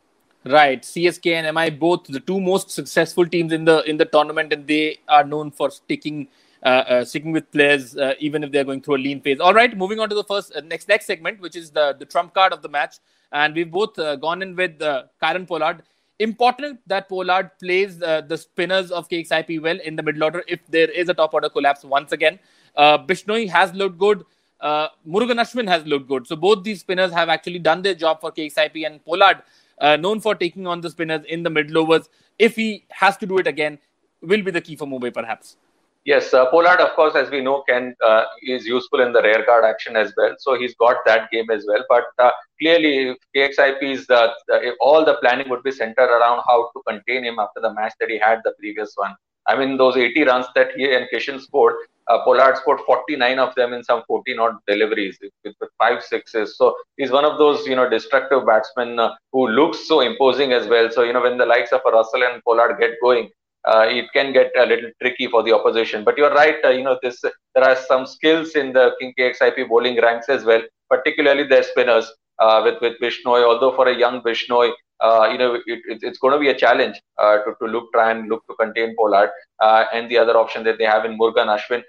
Right, 0.43 0.81
CSK 0.81 1.33
and 1.33 1.55
MI 1.55 1.69
both 1.69 2.05
the 2.05 2.19
two 2.19 2.39
most 2.39 2.71
successful 2.71 3.27
teams 3.27 3.53
in 3.53 3.65
the 3.65 3.83
in 3.83 3.97
the 3.97 4.05
tournament, 4.05 4.53
and 4.53 4.65
they 4.65 4.99
are 5.07 5.23
known 5.23 5.51
for 5.51 5.69
sticking 5.69 6.27
uh, 6.63 6.83
uh, 6.87 7.05
sticking 7.05 7.31
with 7.31 7.51
players 7.51 7.97
uh, 7.97 8.13
even 8.19 8.43
if 8.43 8.51
they're 8.51 8.63
going 8.63 8.81
through 8.81 8.95
a 8.95 9.03
lean 9.03 9.19
phase. 9.19 9.39
All 9.39 9.53
right, 9.53 9.75
moving 9.75 9.99
on 9.99 10.09
to 10.09 10.15
the 10.15 10.23
first 10.23 10.55
uh, 10.55 10.61
next 10.61 10.87
next 10.87 11.05
segment, 11.05 11.41
which 11.41 11.55
is 11.55 11.71
the 11.71 11.95
the 11.97 12.05
trump 12.05 12.33
card 12.33 12.53
of 12.53 12.61
the 12.61 12.69
match, 12.69 12.97
and 13.31 13.53
we've 13.55 13.71
both 13.71 13.95
gone 13.95 14.41
in 14.41 14.55
with 14.55 14.81
uh, 14.81 15.03
Kieron 15.21 15.47
Pollard. 15.47 15.83
Important 16.19 16.79
that 16.85 17.09
Pollard 17.09 17.49
plays 17.59 17.97
the 17.97 18.37
spinners 18.37 18.91
of 18.91 19.09
KXIP 19.09 19.59
well 19.59 19.79
in 19.83 19.95
the 19.95 20.03
middle 20.03 20.23
order 20.23 20.43
if 20.47 20.59
there 20.67 20.87
is 20.91 21.09
a 21.09 21.15
top 21.15 21.33
order 21.33 21.49
collapse 21.49 21.83
once 21.83 22.11
again. 22.11 22.37
Uh, 22.75 22.97
Bishnoi 22.99 23.49
has 23.49 23.73
looked 23.73 23.97
good. 23.97 24.23
Uh, 24.61 24.89
Murugan 25.07 25.39
Ashwin 25.41 25.67
has 25.67 25.85
looked 25.85 26.07
good. 26.07 26.27
So 26.27 26.35
both 26.35 26.63
these 26.63 26.81
spinners 26.81 27.11
have 27.11 27.29
actually 27.29 27.59
done 27.59 27.81
their 27.81 27.95
job 27.95 28.21
for 28.21 28.31
KXIP 28.31 28.85
and 28.85 29.03
Pollard, 29.03 29.41
uh, 29.79 29.95
known 29.97 30.21
for 30.21 30.35
taking 30.35 30.67
on 30.67 30.81
the 30.81 30.89
spinners 30.89 31.25
in 31.27 31.43
the 31.43 31.49
middle 31.49 31.79
overs. 31.79 32.09
If 32.37 32.55
he 32.55 32.85
has 32.91 33.17
to 33.17 33.25
do 33.25 33.39
it 33.39 33.47
again, 33.47 33.79
will 34.21 34.43
be 34.43 34.51
the 34.51 34.61
key 34.61 34.75
for 34.75 34.85
Mumbai 34.85 35.13
perhaps. 35.13 35.57
Yes, 36.03 36.33
uh, 36.33 36.49
Pollard, 36.49 36.79
of 36.79 36.95
course, 36.95 37.13
as 37.15 37.29
we 37.29 37.41
know, 37.41 37.63
can 37.69 37.95
uh, 38.03 38.23
is 38.41 38.65
useful 38.65 39.01
in 39.01 39.13
the 39.13 39.21
rear 39.21 39.45
guard 39.45 39.63
action 39.63 39.95
as 39.95 40.11
well. 40.17 40.33
So 40.39 40.57
he's 40.57 40.73
got 40.75 40.97
that 41.05 41.29
game 41.29 41.51
as 41.51 41.63
well. 41.67 41.85
But 41.87 42.05
uh, 42.17 42.31
clearly, 42.59 43.15
KXIP's 43.35 44.09
uh, 44.09 44.29
the, 44.47 44.73
all 44.81 45.05
the 45.05 45.17
planning 45.21 45.47
would 45.49 45.61
be 45.61 45.71
centered 45.71 46.09
around 46.09 46.41
how 46.47 46.71
to 46.75 46.81
contain 46.87 47.23
him 47.23 47.37
after 47.37 47.61
the 47.61 47.71
match 47.73 47.93
that 47.99 48.09
he 48.09 48.17
had 48.17 48.39
the 48.43 48.53
previous 48.59 48.93
one. 48.95 49.13
I 49.47 49.57
mean, 49.57 49.77
those 49.77 49.97
80 49.97 50.23
runs 50.23 50.45
that 50.55 50.69
he 50.75 50.93
and 50.93 51.07
Kishan 51.11 51.41
scored, 51.41 51.75
uh, 52.07 52.23
Pollard 52.23 52.57
scored 52.57 52.79
49 52.85 53.39
of 53.39 53.55
them 53.55 53.73
in 53.73 53.83
some 53.83 54.03
40 54.07 54.37
odd 54.37 54.55
deliveries 54.67 55.17
with, 55.21 55.55
with, 55.59 55.69
five 55.77 56.03
sixes. 56.03 56.57
So 56.57 56.75
he's 56.97 57.11
one 57.11 57.25
of 57.25 57.37
those, 57.37 57.65
you 57.65 57.75
know, 57.75 57.89
destructive 57.89 58.45
batsmen 58.45 58.99
uh, 58.99 59.15
who 59.31 59.47
looks 59.47 59.87
so 59.87 60.01
imposing 60.01 60.51
as 60.51 60.67
well. 60.67 60.89
So, 60.91 61.03
you 61.03 61.13
know, 61.13 61.21
when 61.21 61.37
the 61.37 61.45
likes 61.45 61.71
of 61.71 61.81
Russell 61.85 62.23
and 62.23 62.43
Pollard 62.43 62.77
get 62.79 62.91
going, 63.01 63.29
uh, 63.65 63.85
it 63.87 64.11
can 64.13 64.33
get 64.33 64.51
a 64.57 64.65
little 64.65 64.89
tricky 65.01 65.27
for 65.27 65.43
the 65.43 65.53
opposition. 65.53 66.03
But 66.03 66.17
you're 66.17 66.33
right, 66.33 66.55
uh, 66.65 66.69
you 66.69 66.83
know, 66.83 66.97
this 67.01 67.21
there 67.21 67.63
are 67.63 67.75
some 67.75 68.05
skills 68.05 68.55
in 68.55 68.73
the 68.73 68.95
King 68.99 69.13
KXIP 69.17 69.69
bowling 69.69 70.01
ranks 70.01 70.29
as 70.29 70.43
well, 70.43 70.61
particularly 70.89 71.43
their 71.43 71.63
spinners 71.63 72.11
uh, 72.39 72.61
with 72.63 72.81
with 72.81 72.99
Bishnoi. 72.99 73.43
Although 73.43 73.75
for 73.75 73.87
a 73.87 73.97
young 73.97 74.21
Bishnoi, 74.21 74.71
uh, 75.01 75.29
you 75.31 75.37
know, 75.37 75.55
it, 75.55 75.63
it, 75.65 75.99
it's 76.01 76.19
going 76.19 76.33
to 76.33 76.39
be 76.39 76.49
a 76.49 76.57
challenge 76.57 77.01
uh, 77.17 77.37
to, 77.37 77.53
to 77.61 77.67
look 77.67 77.91
try 77.93 78.11
and 78.11 78.29
look 78.29 78.45
to 78.47 78.55
contain 78.55 78.95
Pollard. 78.95 79.29
Uh, 79.59 79.85
and 79.93 80.09
the 80.09 80.17
other 80.17 80.37
option 80.37 80.63
that 80.63 80.77
they 80.77 80.85
have 80.85 81.05
in 81.05 81.17
Murugan 81.17 81.47
Ashwin. 81.55 81.83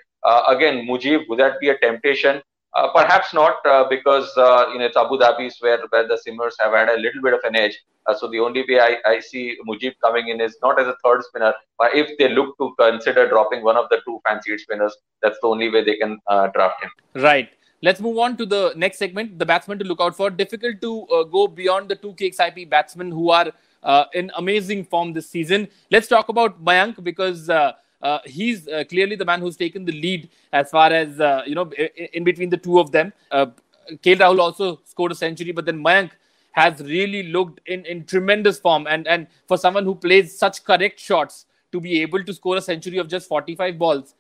again, 0.49 0.87
Mujib, 0.87 1.28
would 1.28 1.38
that 1.38 1.61
be 1.61 1.69
a 1.69 1.78
temptation? 1.78 2.42
Uh, 2.75 2.90
perhaps 2.90 3.35
not 3.35 3.57
uh, 3.66 3.85
because 3.88 4.33
uh, 4.38 4.64
you 4.73 4.78
know 4.78 4.87
it's 4.87 4.97
Abu 4.97 5.19
Dhabi 5.19 5.52
where 5.61 5.78
where 5.90 6.09
the 6.09 6.19
seamers 6.26 6.52
have 6.59 6.73
had 6.73 6.88
a 6.88 6.99
little 6.99 7.21
bit 7.21 7.35
of 7.35 7.40
an 7.45 7.54
edge. 7.54 7.78
so 8.19 8.28
the 8.31 8.40
only 8.40 8.64
way 8.66 8.81
I, 8.81 8.97
I 9.04 9.21
see 9.21 9.59
Mujib 9.69 9.92
coming 10.02 10.28
in 10.28 10.40
is 10.40 10.57
not 10.62 10.81
as 10.81 10.87
a 10.87 10.97
third 11.04 11.23
spinner, 11.23 11.52
but 11.78 11.95
if 11.95 12.16
they 12.19 12.31
look 12.31 12.57
to 12.57 12.75
consider 12.78 13.28
dropping 13.28 13.62
one 13.62 13.76
of 13.76 13.90
the 13.90 14.00
two 14.07 14.21
fancied 14.26 14.61
spinners, 14.61 14.97
that's 15.23 15.38
the 15.42 15.49
only 15.49 15.69
way 15.69 15.85
they 15.85 15.97
can 15.97 16.19
draft 16.54 16.83
him. 16.83 16.90
Right. 17.23 17.50
Let's 17.83 18.01
move 18.01 18.19
on 18.19 18.37
to 18.37 18.47
the 18.47 18.73
next 18.77 18.99
segment. 18.99 19.41
The 19.41 19.45
batsman 19.45 19.79
to 19.81 19.85
look 19.85 20.01
out 20.01 20.17
for. 20.17 20.31
Difficult 20.31 20.81
to 20.83 21.03
uh, 21.09 21.25
go 21.25 21.49
beyond 21.49 21.89
the 21.89 21.97
two 21.97 22.12
KXIP 22.12 22.71
batsmen 22.71 23.11
who 23.11 23.31
are 23.31 23.51
uh, 23.83 24.05
in 24.15 24.31
amazing 24.37 24.85
form 24.85 25.12
this 25.12 25.29
season. 25.29 25.69
Let's 25.91 26.07
talk 26.07 26.29
about 26.29 26.65
Mayank 26.65 27.03
because 27.03 27.51
uh, 27.51 27.73
uh, 28.01 28.19
he's 28.25 28.69
uh, 28.69 28.85
clearly 28.89 29.17
the 29.17 29.25
man 29.25 29.41
who's 29.41 29.57
taken 29.57 29.85
the 29.85 29.93
lead 29.93 30.31
as 30.53 30.71
far 30.71 30.93
as 30.93 31.21
uh, 31.21 31.43
you 31.45 31.57
know 31.57 31.71
in, 31.73 32.23
between 32.23 32.51
the 32.51 32.57
two 32.57 32.79
of 32.79 32.93
them. 32.93 33.12
Uh, 33.33 33.47
KL 33.95 34.19
Rahul 34.19 34.39
also 34.39 34.81
scored 34.85 35.11
a 35.11 35.17
century, 35.17 35.51
but 35.51 35.67
then 35.67 35.83
Mayank 35.83 36.12
has 36.53 36.81
really 36.83 37.25
looked 37.25 37.61
in, 37.67 37.85
in 37.87 38.05
tremendous 38.05 38.61
form. 38.61 38.87
And 38.87 39.09
and 39.09 39.27
for 39.49 39.57
someone 39.57 39.85
who 39.85 39.97
plays 39.97 40.39
such 40.39 40.62
correct 40.65 41.01
shots 41.01 41.47
to 41.73 41.81
be 41.81 42.01
able 42.03 42.23
to 42.23 42.33
score 42.33 42.57
a 42.59 42.61
century 42.61 42.99
of 42.99 43.09
just 43.09 43.27
45 43.29 43.77
balls, 43.79 44.15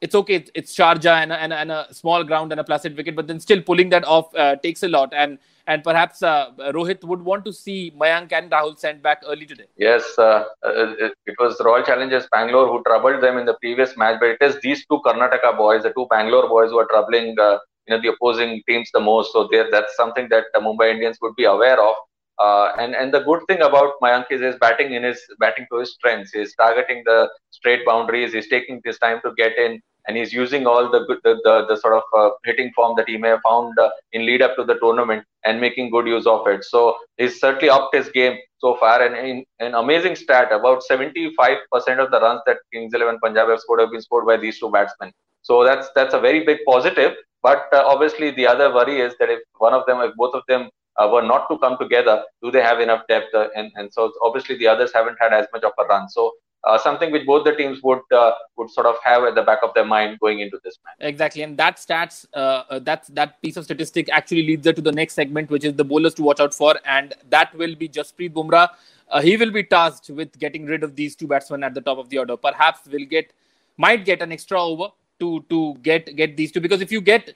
it's 0.00 0.14
okay. 0.14 0.36
It's, 0.36 0.50
it's 0.54 0.74
Sharjah 0.74 1.22
and, 1.22 1.32
and, 1.32 1.52
and, 1.52 1.70
a 1.70 1.86
small 1.92 2.24
ground 2.24 2.52
and 2.52 2.60
a 2.60 2.64
placid 2.64 2.96
wicket, 2.96 3.14
but 3.14 3.26
then 3.26 3.38
still 3.38 3.60
pulling 3.60 3.90
that 3.90 4.04
off 4.04 4.34
uh, 4.34 4.56
takes 4.56 4.82
a 4.82 4.88
lot. 4.88 5.12
And 5.14 5.38
and 5.66 5.84
perhaps 5.84 6.22
uh, 6.22 6.50
Rohit 6.74 7.04
would 7.04 7.22
want 7.22 7.44
to 7.44 7.52
see 7.52 7.92
Mayank 7.96 8.32
and 8.32 8.50
Rahul 8.50 8.78
sent 8.78 9.02
back 9.02 9.22
early 9.26 9.46
today. 9.46 9.66
Yes, 9.76 10.02
uh, 10.18 10.44
uh 10.64 10.94
it 11.26 11.36
was 11.38 11.60
Royal 11.60 11.84
Challengers 11.84 12.26
Bangalore 12.32 12.66
who 12.66 12.82
troubled 12.84 13.22
them 13.22 13.36
in 13.38 13.46
the 13.46 13.54
previous 13.60 13.96
match, 13.96 14.18
but 14.20 14.30
it 14.30 14.38
is 14.40 14.60
these 14.62 14.84
two 14.86 15.00
Karnataka 15.04 15.56
boys, 15.56 15.82
the 15.82 15.92
two 15.92 16.06
Bangalore 16.10 16.48
boys, 16.48 16.70
who 16.70 16.78
are 16.78 16.88
troubling 16.90 17.38
uh, 17.38 17.58
you 17.86 17.94
know 17.94 18.00
the 18.00 18.08
opposing 18.08 18.62
teams 18.68 18.90
the 18.92 19.00
most. 19.00 19.32
So 19.32 19.48
that's 19.70 19.96
something 19.96 20.28
that 20.30 20.44
the 20.54 20.60
Mumbai 20.60 20.92
Indians 20.92 21.18
would 21.20 21.36
be 21.36 21.44
aware 21.44 21.80
of. 21.80 21.94
Uh, 22.38 22.72
and 22.78 22.94
and 22.94 23.12
the 23.12 23.20
good 23.20 23.40
thing 23.48 23.60
about 23.60 23.92
Mayank 24.02 24.24
is 24.30 24.40
his 24.40 24.56
batting 24.56 24.94
in 24.94 25.02
his 25.02 25.20
batting 25.38 25.66
to 25.70 25.80
his 25.80 25.92
strengths. 25.92 26.32
He's 26.32 26.54
targeting 26.54 27.02
the 27.04 27.28
straight 27.50 27.84
boundaries. 27.84 28.32
He's 28.32 28.48
taking 28.48 28.80
this 28.82 28.98
time 28.98 29.20
to 29.24 29.32
get 29.36 29.58
in 29.58 29.78
and 30.06 30.16
he's 30.16 30.32
using 30.32 30.66
all 30.66 30.90
the 30.90 31.04
good, 31.06 31.18
the, 31.24 31.40
the, 31.44 31.66
the 31.68 31.76
sort 31.76 31.94
of 31.94 32.02
uh, 32.16 32.30
hitting 32.44 32.72
form 32.74 32.94
that 32.96 33.08
he 33.08 33.16
may 33.16 33.28
have 33.28 33.40
found 33.42 33.78
uh, 33.78 33.90
in 34.12 34.26
lead 34.26 34.42
up 34.42 34.56
to 34.56 34.64
the 34.64 34.78
tournament 34.78 35.24
and 35.44 35.60
making 35.60 35.90
good 35.90 36.06
use 36.06 36.26
of 36.26 36.46
it. 36.46 36.64
So 36.64 36.96
he's 37.16 37.40
certainly 37.40 37.70
upped 37.70 37.94
his 37.94 38.08
game 38.10 38.38
so 38.58 38.76
far, 38.76 39.02
and 39.02 39.16
in 39.16 39.44
an 39.58 39.74
amazing 39.74 40.16
stat, 40.16 40.52
about 40.52 40.82
75% 40.90 41.58
of 41.98 42.10
the 42.10 42.20
runs 42.20 42.42
that 42.46 42.58
Kings 42.72 42.92
11 42.92 43.20
Punjab 43.20 43.48
have 43.48 43.60
scored 43.60 43.80
have 43.80 43.90
been 43.90 44.02
scored 44.02 44.26
by 44.26 44.36
these 44.36 44.58
two 44.58 44.70
batsmen. 44.70 45.12
So 45.42 45.64
that's 45.64 45.88
that's 45.94 46.14
a 46.14 46.20
very 46.20 46.44
big 46.44 46.58
positive. 46.66 47.14
But 47.42 47.68
uh, 47.72 47.82
obviously, 47.86 48.30
the 48.32 48.46
other 48.46 48.72
worry 48.72 49.00
is 49.00 49.14
that 49.18 49.30
if 49.30 49.40
one 49.58 49.72
of 49.72 49.86
them, 49.86 50.00
if 50.00 50.14
both 50.16 50.34
of 50.34 50.42
them 50.46 50.68
uh, 50.98 51.08
were 51.10 51.22
not 51.22 51.48
to 51.48 51.58
come 51.58 51.78
together, 51.78 52.22
do 52.42 52.50
they 52.50 52.60
have 52.60 52.80
enough 52.80 53.06
depth? 53.08 53.34
Uh, 53.34 53.48
and, 53.56 53.72
and 53.76 53.92
so 53.92 54.12
obviously 54.22 54.58
the 54.58 54.66
others 54.66 54.92
haven't 54.92 55.16
had 55.20 55.32
as 55.32 55.46
much 55.52 55.62
of 55.62 55.72
a 55.78 55.84
run. 55.84 56.08
So 56.08 56.32
uh, 56.64 56.76
something 56.78 57.10
which 57.10 57.26
both 57.26 57.44
the 57.44 57.54
teams 57.54 57.82
would 57.82 58.00
uh, 58.12 58.32
would 58.56 58.70
sort 58.70 58.86
of 58.86 58.96
have 59.02 59.24
at 59.24 59.34
the 59.34 59.42
back 59.42 59.60
of 59.62 59.72
their 59.74 59.84
mind 59.84 60.18
going 60.20 60.40
into 60.40 60.58
this 60.64 60.78
match. 60.84 60.94
Exactly, 61.00 61.42
and 61.42 61.56
that 61.56 61.76
stats 61.76 62.26
uh, 62.34 62.64
uh 62.68 62.78
that 62.80 63.04
that 63.14 63.40
piece 63.42 63.56
of 63.56 63.64
statistic 63.64 64.08
actually 64.10 64.42
leads 64.42 64.66
us 64.66 64.74
to 64.74 64.82
the 64.82 64.92
next 64.92 65.14
segment, 65.14 65.50
which 65.50 65.64
is 65.64 65.74
the 65.74 65.84
bowlers 65.84 66.14
to 66.14 66.22
watch 66.22 66.40
out 66.40 66.52
for, 66.52 66.74
and 66.84 67.14
that 67.30 67.54
will 67.54 67.74
be 67.74 67.88
Jasprit 67.88 68.32
Bumrah. 68.32 68.68
Uh, 69.08 69.20
he 69.20 69.36
will 69.36 69.50
be 69.50 69.64
tasked 69.64 70.10
with 70.10 70.38
getting 70.38 70.66
rid 70.66 70.84
of 70.84 70.94
these 70.94 71.16
two 71.16 71.26
batsmen 71.26 71.64
at 71.64 71.74
the 71.74 71.80
top 71.80 71.98
of 71.98 72.08
the 72.10 72.18
order. 72.18 72.36
Perhaps 72.36 72.86
will 72.86 73.06
get 73.06 73.32
might 73.76 74.04
get 74.04 74.22
an 74.22 74.30
extra 74.30 74.62
over 74.62 74.88
to 75.18 75.44
to 75.48 75.74
get 75.82 76.14
get 76.16 76.36
these 76.36 76.52
two 76.52 76.60
because 76.60 76.80
if 76.80 76.92
you 76.92 77.00
get 77.00 77.34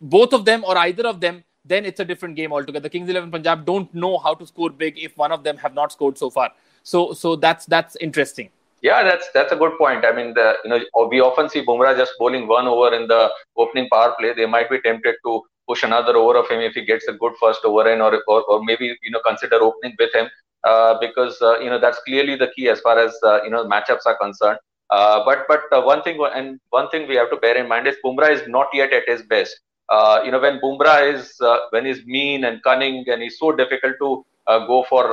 both 0.00 0.32
of 0.32 0.44
them 0.44 0.64
or 0.64 0.76
either 0.78 1.06
of 1.06 1.20
them 1.20 1.44
then 1.64 1.84
it's 1.84 2.00
a 2.00 2.04
different 2.04 2.34
game 2.34 2.52
altogether. 2.52 2.82
The 2.82 2.90
Kings 2.90 3.08
11 3.08 3.30
Punjab 3.30 3.64
don't 3.64 3.92
know 3.94 4.18
how 4.18 4.34
to 4.34 4.44
score 4.46 4.70
big 4.70 4.98
if 4.98 5.16
one 5.16 5.30
of 5.30 5.44
them 5.44 5.56
have 5.58 5.74
not 5.74 5.92
scored 5.92 6.18
so 6.18 6.28
far. 6.28 6.50
So 6.82 7.12
so 7.12 7.36
that's 7.36 7.66
that's 7.66 7.96
interesting. 7.96 8.50
Yeah, 8.82 9.04
that's 9.04 9.28
that's 9.32 9.52
a 9.52 9.56
good 9.56 9.78
point. 9.78 10.04
I 10.04 10.12
mean, 10.12 10.34
the, 10.34 10.56
you 10.64 10.70
know, 10.70 11.06
we 11.08 11.20
often 11.20 11.48
see 11.48 11.64
Bumrah 11.64 11.96
just 11.96 12.14
bowling 12.18 12.48
one 12.48 12.66
over 12.66 12.94
in 12.94 13.06
the 13.06 13.30
opening 13.56 13.88
power 13.92 14.14
play. 14.18 14.32
They 14.34 14.46
might 14.46 14.68
be 14.70 14.80
tempted 14.80 15.14
to 15.24 15.42
push 15.68 15.84
another 15.84 16.16
over 16.16 16.36
of 16.38 16.48
him 16.48 16.60
if 16.60 16.74
he 16.74 16.84
gets 16.84 17.06
a 17.06 17.12
good 17.12 17.32
first 17.40 17.60
over 17.64 17.88
in, 17.88 18.00
or 18.00 18.20
or, 18.26 18.42
or 18.44 18.64
maybe 18.64 18.86
you 19.02 19.10
know 19.12 19.20
consider 19.24 19.56
opening 19.62 19.94
with 20.00 20.12
him 20.12 20.28
uh, 20.64 20.98
because 21.00 21.40
uh, 21.42 21.60
you 21.60 21.70
know 21.70 21.78
that's 21.78 22.00
clearly 22.08 22.34
the 22.34 22.50
key 22.56 22.68
as 22.68 22.80
far 22.80 22.98
as 22.98 23.16
uh, 23.22 23.40
you 23.44 23.50
know 23.50 23.64
matchups 23.68 24.04
are 24.06 24.18
concerned. 24.18 24.58
Uh, 24.90 25.24
but 25.24 25.46
but 25.48 25.62
uh, 25.72 25.80
one 25.80 26.02
thing 26.02 26.18
and 26.34 26.58
one 26.70 26.88
thing 26.90 27.06
we 27.06 27.14
have 27.14 27.30
to 27.30 27.36
bear 27.36 27.56
in 27.56 27.68
mind 27.68 27.86
is 27.86 27.94
Bumrah 28.04 28.30
is 28.32 28.42
not 28.48 28.66
yet 28.74 28.92
at 28.92 29.04
his 29.06 29.22
best. 29.22 29.54
Uh, 29.90 30.20
you 30.24 30.32
know 30.32 30.40
when 30.40 30.58
Bumrah 30.60 31.14
is 31.14 31.36
when 31.70 31.86
he's 31.86 32.04
mean 32.04 32.44
and 32.44 32.60
cunning 32.64 33.04
and 33.06 33.22
he's 33.22 33.38
so 33.38 33.52
difficult 33.52 33.94
to 34.00 34.24
go 34.66 34.84
for 34.88 35.04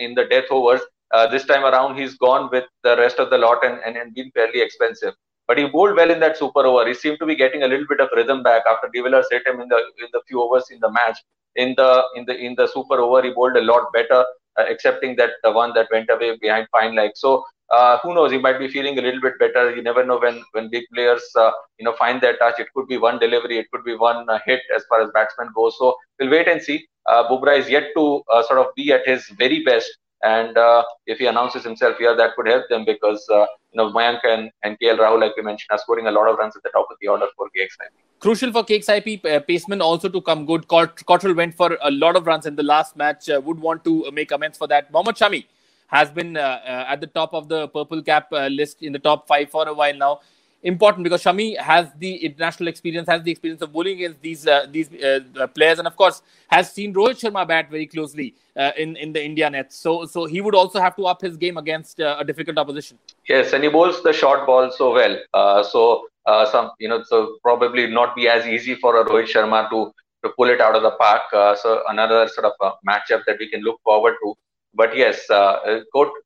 in 0.00 0.14
the 0.14 0.24
death 0.24 0.50
overs 0.50 0.80
uh, 1.12 1.26
this 1.26 1.44
time 1.44 1.64
around, 1.64 1.98
he's 1.98 2.14
gone 2.16 2.48
with 2.50 2.64
the 2.82 2.96
rest 2.96 3.18
of 3.18 3.30
the 3.30 3.38
lot 3.38 3.64
and, 3.64 3.78
and, 3.84 3.96
and 3.96 4.14
been 4.14 4.30
fairly 4.32 4.60
expensive. 4.62 5.14
But 5.48 5.58
he 5.58 5.66
bowled 5.66 5.96
well 5.96 6.10
in 6.10 6.20
that 6.20 6.36
super 6.36 6.64
over. 6.64 6.86
He 6.86 6.94
seemed 6.94 7.18
to 7.18 7.26
be 7.26 7.34
getting 7.34 7.62
a 7.62 7.68
little 7.68 7.86
bit 7.88 8.00
of 8.00 8.08
rhythm 8.14 8.42
back 8.42 8.62
after 8.66 8.88
De 8.92 9.02
Villiers 9.02 9.26
hit 9.30 9.46
him 9.46 9.60
in 9.60 9.68
the 9.68 9.76
in 9.76 10.08
the 10.12 10.22
few 10.26 10.42
overs 10.42 10.66
in 10.70 10.78
the 10.80 10.90
match. 10.90 11.18
In 11.56 11.74
the 11.76 12.04
in 12.16 12.24
the 12.24 12.36
in 12.36 12.54
the 12.54 12.66
super 12.66 12.98
over, 13.00 13.22
he 13.22 13.32
bowled 13.32 13.56
a 13.56 13.60
lot 13.60 13.92
better, 13.92 14.24
uh, 14.58 14.64
excepting 14.68 15.16
that 15.16 15.30
the 15.42 15.52
one 15.52 15.74
that 15.74 15.88
went 15.92 16.08
away 16.10 16.38
behind 16.40 16.68
fine 16.72 16.94
leg. 16.94 17.10
So 17.16 17.44
uh, 17.70 17.98
who 18.02 18.14
knows? 18.14 18.30
He 18.30 18.38
might 18.38 18.58
be 18.58 18.68
feeling 18.68 18.98
a 18.98 19.02
little 19.02 19.20
bit 19.20 19.38
better. 19.38 19.74
You 19.74 19.82
never 19.82 20.04
know 20.04 20.18
when 20.18 20.42
when 20.52 20.70
big 20.70 20.84
players 20.94 21.24
uh, 21.36 21.50
you 21.78 21.84
know 21.84 21.94
find 21.96 22.20
their 22.20 22.36
touch. 22.36 22.58
It 22.58 22.68
could 22.74 22.86
be 22.86 22.98
one 22.98 23.18
delivery, 23.18 23.58
it 23.58 23.66
could 23.72 23.84
be 23.84 23.96
one 23.96 24.28
uh, 24.30 24.38
hit 24.46 24.60
as 24.74 24.84
far 24.88 25.02
as 25.02 25.10
batsmen 25.12 25.50
go. 25.54 25.70
So 25.70 25.96
we'll 26.18 26.30
wait 26.30 26.48
and 26.48 26.62
see. 26.62 26.86
Uh, 27.06 27.28
Bumrah 27.28 27.58
is 27.58 27.68
yet 27.68 27.88
to 27.96 28.22
uh, 28.32 28.42
sort 28.44 28.60
of 28.60 28.66
be 28.76 28.92
at 28.92 29.06
his 29.06 29.26
very 29.38 29.64
best 29.64 29.90
and 30.22 30.56
uh, 30.56 30.84
if 31.06 31.18
he 31.18 31.26
announces 31.26 31.64
himself 31.64 31.96
here, 31.98 32.16
that 32.16 32.34
could 32.36 32.46
help 32.46 32.68
them 32.68 32.84
because 32.84 33.26
uh, 33.32 33.46
you 33.72 33.76
know 33.76 33.92
Mayank 33.92 34.20
and, 34.24 34.50
and 34.62 34.78
KL 34.80 34.98
Rahul, 34.98 35.20
like 35.20 35.36
we 35.36 35.42
mentioned, 35.42 35.68
are 35.70 35.78
scoring 35.78 36.06
a 36.06 36.10
lot 36.10 36.28
of 36.28 36.38
runs 36.38 36.56
at 36.56 36.62
the 36.62 36.70
top 36.70 36.86
of 36.90 36.96
the 37.00 37.08
order 37.08 37.26
for 37.36 37.46
KXIP. 37.46 37.90
Crucial 38.20 38.52
for 38.52 38.64
KXIP 38.64 39.24
uh, 39.24 39.40
Paceman 39.40 39.80
also 39.80 40.08
to 40.08 40.20
come 40.20 40.46
good. 40.46 40.68
Cottrell 40.68 41.34
went 41.34 41.54
for 41.54 41.76
a 41.82 41.90
lot 41.90 42.16
of 42.16 42.26
runs 42.26 42.46
in 42.46 42.54
the 42.54 42.62
last 42.62 42.96
match. 42.96 43.28
Uh, 43.28 43.40
would 43.44 43.58
want 43.58 43.84
to 43.84 44.10
make 44.12 44.30
amends 44.30 44.56
for 44.56 44.68
that. 44.68 44.92
Mohammad 44.92 45.16
Shami 45.16 45.44
has 45.88 46.10
been 46.10 46.36
uh, 46.36 46.40
uh, 46.40 46.84
at 46.88 47.00
the 47.00 47.06
top 47.06 47.34
of 47.34 47.48
the 47.48 47.68
purple 47.68 48.02
cap 48.02 48.28
uh, 48.32 48.46
list 48.46 48.82
in 48.82 48.92
the 48.92 48.98
top 48.98 49.26
five 49.28 49.50
for 49.50 49.68
a 49.68 49.74
while 49.74 49.96
now. 49.96 50.20
Important 50.64 51.02
because 51.02 51.22
Shami 51.24 51.58
has 51.58 51.88
the 51.98 52.14
international 52.24 52.68
experience, 52.68 53.08
has 53.08 53.22
the 53.22 53.32
experience 53.32 53.62
of 53.62 53.72
bowling 53.72 53.96
against 53.96 54.20
these 54.22 54.46
uh, 54.46 54.66
these 54.70 54.88
uh, 54.94 55.46
players, 55.48 55.78
and 55.78 55.88
of 55.88 55.96
course 55.96 56.22
has 56.48 56.72
seen 56.72 56.94
Rohit 56.94 57.18
Sharma 57.20 57.46
bat 57.46 57.68
very 57.70 57.86
closely 57.86 58.34
in 58.76 58.94
in 58.96 59.12
the 59.12 59.24
India 59.24 59.50
nets. 59.50 59.76
So 59.76 60.06
so 60.06 60.24
he 60.26 60.40
would 60.40 60.54
also 60.54 60.80
have 60.80 60.94
to 60.96 61.06
up 61.06 61.20
his 61.20 61.36
game 61.36 61.56
against 61.56 61.98
a 61.98 62.22
difficult 62.24 62.58
opposition. 62.58 62.96
Yes, 63.28 63.52
and 63.52 63.64
he 63.64 63.70
bowls 63.70 64.02
the 64.04 64.12
short 64.12 64.46
ball 64.46 64.70
so 64.70 64.92
well. 64.92 65.18
so 65.64 66.04
some 66.52 66.70
you 66.78 66.88
know 66.88 67.02
so 67.02 67.38
probably 67.42 67.88
not 67.88 68.14
be 68.14 68.28
as 68.28 68.46
easy 68.46 68.76
for 68.76 69.00
a 69.00 69.04
Rohit 69.04 69.32
Sharma 69.34 69.68
to 69.70 69.92
to 70.24 70.30
pull 70.36 70.48
it 70.48 70.60
out 70.60 70.76
of 70.76 70.82
the 70.82 70.92
park. 70.92 71.22
Uh, 71.32 71.54
so 71.54 71.82
another 71.88 72.28
sort 72.28 72.46
of 72.46 72.52
a 72.60 72.70
matchup 72.88 73.24
that 73.26 73.38
we 73.38 73.48
can 73.48 73.60
look 73.62 73.80
forward 73.82 74.14
to. 74.22 74.34
But 74.74 74.96
yes, 74.96 75.28
uh, 75.30 75.80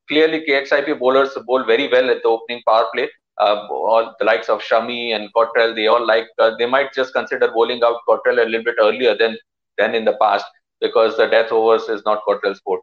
clearly 0.08 0.44
KXIP 0.48 0.98
bowlers 0.98 1.36
bowl 1.46 1.64
very 1.64 1.88
well 1.88 2.10
at 2.10 2.22
the 2.22 2.28
opening 2.28 2.62
power 2.66 2.86
play. 2.94 3.08
Uh, 3.38 3.66
all 3.70 4.14
the 4.18 4.24
likes 4.24 4.48
of 4.48 4.60
Shami 4.62 5.14
and 5.14 5.32
Cottrell, 5.34 5.74
they 5.74 5.86
all 5.86 6.06
like 6.06 6.26
uh, 6.38 6.52
they 6.58 6.66
might 6.66 6.92
just 6.94 7.12
consider 7.12 7.50
bowling 7.50 7.82
out 7.84 8.00
Cottrell 8.08 8.38
a 8.38 8.46
little 8.46 8.64
bit 8.64 8.76
earlier 8.80 9.16
than 9.16 9.36
than 9.78 9.94
in 9.94 10.04
the 10.04 10.16
past 10.20 10.46
because 10.80 11.16
the 11.16 11.26
death 11.26 11.52
overs 11.52 11.88
is 11.88 12.02
not 12.04 12.22
Cottrell's 12.24 12.60
forte. 12.60 12.82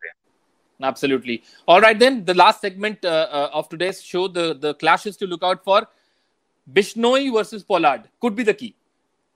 Absolutely. 0.82 1.44
All 1.68 1.82
right, 1.82 1.98
then 1.98 2.26
the 2.26 2.34
last 2.34 2.62
segment 2.62 3.04
uh, 3.06 3.28
uh, 3.32 3.50
of 3.54 3.70
today's 3.70 4.02
show, 4.02 4.28
the 4.28 4.54
the 4.54 4.76
clashes 4.76 5.18
to 5.18 5.28
look 5.28 5.44
out 5.44 5.64
for. 5.64 5.88
Bishnoi 6.72 7.34
versus 7.34 7.62
Pollard 7.62 8.08
could 8.22 8.36
be 8.36 8.44
the 8.44 8.54
key 8.54 8.74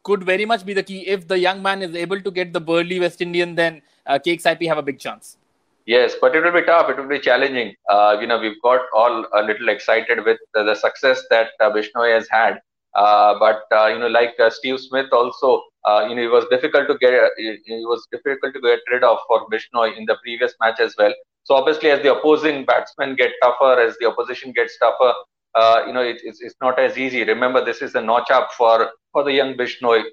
could 0.08 0.24
very 0.24 0.46
much 0.46 0.66
be 0.66 0.74
the 0.74 0.84
key. 0.84 1.00
If 1.16 1.28
the 1.28 1.38
young 1.38 1.62
man 1.62 1.82
is 1.82 1.94
able 1.94 2.22
to 2.22 2.32
get 2.32 2.54
the 2.54 2.62
burly 2.62 3.00
West 3.00 3.22
Indian, 3.22 3.56
then 3.56 3.82
uh, 4.06 4.18
KXIP 4.26 4.66
have 4.68 4.78
a 4.78 4.82
big 4.90 5.00
chance. 5.00 5.38
Yes, 5.88 6.15
but 6.22 6.36
it 6.36 6.44
will 6.44 6.51
be 6.51 6.63
tough. 6.63 6.89
It 6.89 6.98
will 6.98 7.08
be 7.08 7.20
challenging. 7.20 7.74
Uh, 7.89 8.17
you 8.22 8.27
know, 8.27 8.39
we've 8.39 8.62
got 8.62 8.82
all 8.94 9.25
a 9.34 9.41
little 9.41 9.70
excited 9.70 10.24
with 10.25 10.38
the, 10.53 10.63
the 10.63 10.75
success 10.75 11.24
that 11.32 11.50
uh, 11.62 11.72
Bishnoi 11.72 12.13
has 12.13 12.27
had. 12.29 12.60
Uh, 12.96 13.39
but 13.39 13.63
uh, 13.72 13.88
you 13.88 14.00
know, 14.00 14.08
like 14.08 14.36
uh, 14.39 14.50
Steve 14.50 14.79
Smith 14.79 15.08
also, 15.13 15.63
uh, 15.86 16.06
you 16.10 16.15
know, 16.15 16.22
it 16.24 16.32
was 16.32 16.46
difficult 16.51 16.88
to 16.89 16.98
get 17.00 17.13
it 17.38 17.62
was 17.88 18.08
difficult 18.12 18.53
to 18.53 18.62
get 18.62 18.79
rid 18.91 19.03
of 19.03 19.20
for 19.27 19.48
Bishnoi 19.50 19.98
in 19.98 20.06
the 20.06 20.17
previous 20.24 20.53
match 20.60 20.79
as 20.79 20.96
well. 20.98 21.13
So 21.44 21.56
obviously, 21.56 21.89
as 21.91 22.01
the 22.03 22.13
opposing 22.13 22.65
batsmen 22.65 23.15
get 23.15 23.32
tougher, 23.41 23.79
as 23.79 23.96
the 24.01 24.08
opposition 24.08 24.51
gets 24.51 24.77
tougher, 24.79 25.13
you 25.88 25.94
know, 25.94 26.01
it, 26.01 26.22
it's, 26.24 26.41
it's 26.41 26.56
not 26.62 26.79
as 26.79 26.98
easy. 26.98 27.24
Remember, 27.24 27.63
this 27.63 27.82
is 27.82 27.96
a 27.96 28.01
notch 28.01 28.29
up 28.32 28.50
for, 28.58 28.91
for 29.13 29.24
the 29.24 29.32
young 29.32 29.56
Bishnoi, 29.56 30.03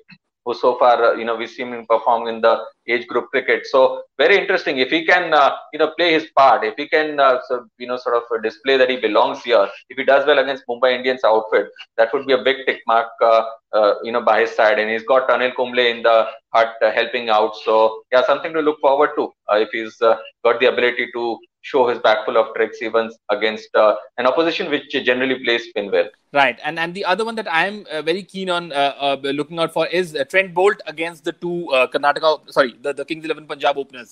who 0.44 0.54
so 0.54 0.78
far, 0.78 1.16
you 1.16 1.24
know, 1.24 1.34
we've 1.36 1.50
seen 1.50 1.72
him 1.72 1.86
perform 1.88 2.28
in 2.28 2.40
the 2.42 2.64
age 2.88 3.06
group 3.08 3.30
cricket. 3.30 3.66
So 3.66 4.02
very 4.18 4.36
interesting. 4.38 4.78
If 4.78 4.90
he 4.90 5.04
can, 5.04 5.34
uh, 5.34 5.56
you 5.72 5.78
know, 5.78 5.92
play 5.96 6.12
his 6.12 6.26
part, 6.36 6.64
if 6.64 6.74
he 6.76 6.88
can, 6.88 7.18
uh, 7.18 7.38
so, 7.48 7.66
you 7.78 7.86
know, 7.86 7.96
sort 7.96 8.16
of 8.16 8.42
display 8.42 8.76
that 8.76 8.90
he 8.90 8.96
belongs 8.96 9.42
here, 9.42 9.68
if 9.88 9.96
he 9.96 10.04
does 10.04 10.26
well 10.26 10.38
against 10.38 10.64
Mumbai 10.68 10.94
Indians 10.94 11.22
outfit, 11.24 11.66
that 11.96 12.12
would 12.12 12.26
be 12.26 12.32
a 12.32 12.42
big 12.42 12.58
tick 12.66 12.80
mark, 12.86 13.08
uh, 13.22 13.42
uh, 13.72 13.94
you 14.02 14.12
know, 14.12 14.22
by 14.22 14.40
his 14.40 14.50
side. 14.54 14.78
And 14.78 14.90
he's 14.90 15.04
got 15.04 15.28
Anil 15.28 15.54
Kumble 15.54 15.78
in 15.78 16.02
the 16.02 16.28
hut 16.52 16.74
helping 16.80 17.28
out. 17.28 17.56
So 17.56 18.02
yeah, 18.12 18.24
something 18.24 18.52
to 18.52 18.60
look 18.60 18.80
forward 18.80 19.10
to 19.16 19.32
if 19.52 19.70
he's 19.72 19.96
got 19.98 20.60
the 20.60 20.66
ability 20.66 21.08
to 21.12 21.38
show 21.64 21.88
his 21.88 21.98
back 21.98 22.24
full 22.26 22.36
of 22.36 22.54
tricks 22.54 22.82
even 22.82 23.10
against 23.30 23.74
uh, 23.74 23.94
an 24.18 24.26
opposition 24.26 24.70
which 24.70 24.90
generally 25.10 25.42
plays 25.42 25.64
spin 25.68 25.90
well. 25.90 26.08
Right, 26.32 26.58
and 26.64 26.78
and 26.78 26.94
the 26.94 27.04
other 27.12 27.24
one 27.24 27.36
that 27.40 27.50
I 27.60 27.66
am 27.66 27.76
uh, 27.90 28.02
very 28.02 28.22
keen 28.22 28.50
on 28.50 28.72
uh, 28.72 28.92
uh 29.06 29.16
looking 29.40 29.58
out 29.58 29.72
for 29.72 29.86
is 29.86 30.14
uh, 30.14 30.24
Trent 30.24 30.54
Boult 30.54 30.80
against 30.86 31.24
the 31.24 31.32
two 31.32 31.70
uh, 31.70 31.86
Karnataka, 31.86 32.32
sorry, 32.56 32.74
the, 32.82 32.92
the 32.92 33.04
Kings 33.04 33.24
Eleven 33.24 33.46
Punjab 33.46 33.78
openers. 33.78 34.03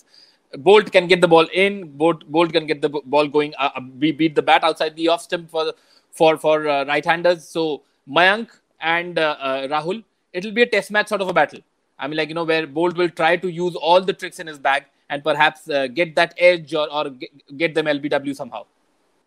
Boult 0.57 0.93
can 0.93 1.07
get 1.07 1.21
the 1.21 1.29
ball 1.29 1.47
in. 1.53 1.97
Bolt 1.97 2.31
Boult 2.31 2.53
can 2.53 2.67
get 2.67 2.83
the 2.83 2.89
ball 2.89 3.27
going. 3.27 3.55
We 3.99 4.13
beat 4.13 4.35
the 4.35 4.43
bat 4.43 4.65
outside 4.65 4.97
the 4.97 5.09
off 5.09 5.23
stump 5.23 5.51
for 5.51 5.73
for 6.11 6.37
for 6.37 6.61
right-handers. 6.63 7.49
So 7.49 7.83
Mayank 8.09 8.51
and 8.81 9.17
Rahul, 9.17 10.05
it'll 10.33 10.53
be 10.53 10.63
a 10.63 10.67
test 10.67 10.91
match 10.91 11.09
sort 11.09 11.23
of 11.23 11.29
a 11.29 11.33
battle. 11.33 11.61
I 11.99 12.09
mean, 12.09 12.17
like 12.17 12.29
you 12.29 12.35
know, 12.35 12.45
where 12.45 12.67
Boult 12.67 12.97
will 12.97 13.09
try 13.09 13.37
to 13.37 13.49
use 13.49 13.77
all 13.77 14.01
the 14.01 14.13
tricks 14.13 14.41
in 14.41 14.47
his 14.47 14.59
bag 14.59 14.85
and 15.13 15.23
perhaps 15.23 15.69
uh, 15.69 15.87
get 15.87 16.15
that 16.17 16.35
edge 16.39 16.75
or, 16.75 16.93
or 16.93 17.11
get 17.57 17.75
them 17.75 17.87
LBW 17.87 18.35
somehow. 18.35 18.65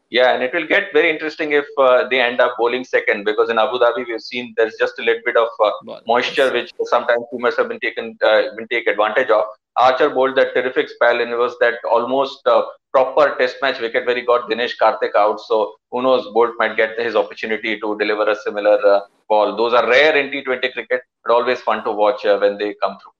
Yeah, 0.09 0.33
and 0.33 0.43
it 0.43 0.53
will 0.53 0.67
get 0.67 0.93
very 0.93 1.09
interesting 1.09 1.53
if 1.53 1.65
uh, 1.77 2.07
they 2.09 2.21
end 2.21 2.39
up 2.39 2.55
bowling 2.57 2.83
second 2.83 3.23
because 3.23 3.49
in 3.49 3.57
Abu 3.57 3.79
Dhabi 3.79 4.05
we've 4.07 4.21
seen 4.21 4.53
there's 4.57 4.75
just 4.79 4.99
a 4.99 5.03
little 5.03 5.21
bit 5.25 5.35
of 5.35 5.47
uh, 5.63 5.99
moisture 6.07 6.51
which 6.51 6.71
sometimes 6.83 7.23
must 7.33 7.57
have 7.57 7.69
been 7.69 7.79
taken 7.79 8.17
uh, 8.23 8.41
been 8.55 8.67
taken 8.67 8.93
advantage 8.93 9.29
of. 9.29 9.45
Archer 9.77 10.09
bowled 10.09 10.35
that 10.37 10.53
terrific 10.53 10.89
spell 10.89 11.19
and 11.21 11.31
it 11.31 11.35
was 11.35 11.55
that 11.59 11.75
almost 11.89 12.45
uh, 12.47 12.63
proper 12.93 13.35
test 13.37 13.57
match 13.61 13.79
wicket 13.81 14.05
where 14.05 14.15
he 14.15 14.21
got 14.21 14.49
Dinesh 14.49 14.73
Karthik 14.81 15.15
out. 15.15 15.39
So 15.41 15.75
who 15.91 16.01
knows, 16.01 16.25
Boult 16.33 16.53
might 16.57 16.77
get 16.77 16.97
his 16.97 17.15
opportunity 17.15 17.79
to 17.79 17.97
deliver 17.97 18.29
a 18.29 18.35
similar 18.35 18.77
uh, 18.85 19.01
ball. 19.27 19.55
Those 19.57 19.73
are 19.73 19.87
rare 19.87 20.15
in 20.17 20.31
T20 20.31 20.71
cricket, 20.71 21.01
but 21.23 21.33
always 21.33 21.59
fun 21.61 21.83
to 21.83 21.91
watch 21.91 22.25
uh, 22.25 22.37
when 22.37 22.57
they 22.57 22.73
come 22.81 22.97
through 23.01 23.11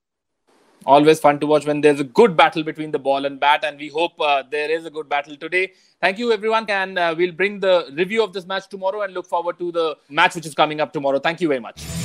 always 0.86 1.20
fun 1.20 1.40
to 1.40 1.48
watch 1.48 1.66
when 1.66 1.82
there's 1.82 2.00
a 2.00 2.04
good 2.04 2.38
battle 2.38 2.64
between 2.64 2.92
the 2.92 3.00
ball 3.00 3.26
and 3.26 3.40
bat 3.40 3.64
and 3.64 3.80
we 3.80 3.88
hope 3.88 4.20
uh, 4.22 4.44
there 4.52 4.70
is 4.70 4.86
a 4.86 4.90
good 4.90 5.10
battle 5.10 5.36
today 5.36 5.72
thank 6.00 6.20
you 6.20 6.32
everyone 6.32 6.70
and 6.70 7.00
uh, 7.00 7.14
we'll 7.18 7.32
bring 7.32 7.60
the 7.60 7.92
review 7.94 8.24
of 8.24 8.34
this 8.34 8.46
match 8.46 8.68
tomorrow 8.70 9.02
and 9.02 9.14
look 9.14 9.26
forward 9.26 9.58
to 9.58 9.72
the 9.72 9.98
match 10.10 10.36
which 10.36 10.46
is 10.46 10.54
coming 10.54 10.80
up 10.80 10.94
tomorrow 10.94 11.20
thank 11.20 11.42
you 11.42 11.48
very 11.48 11.60
much 11.60 12.05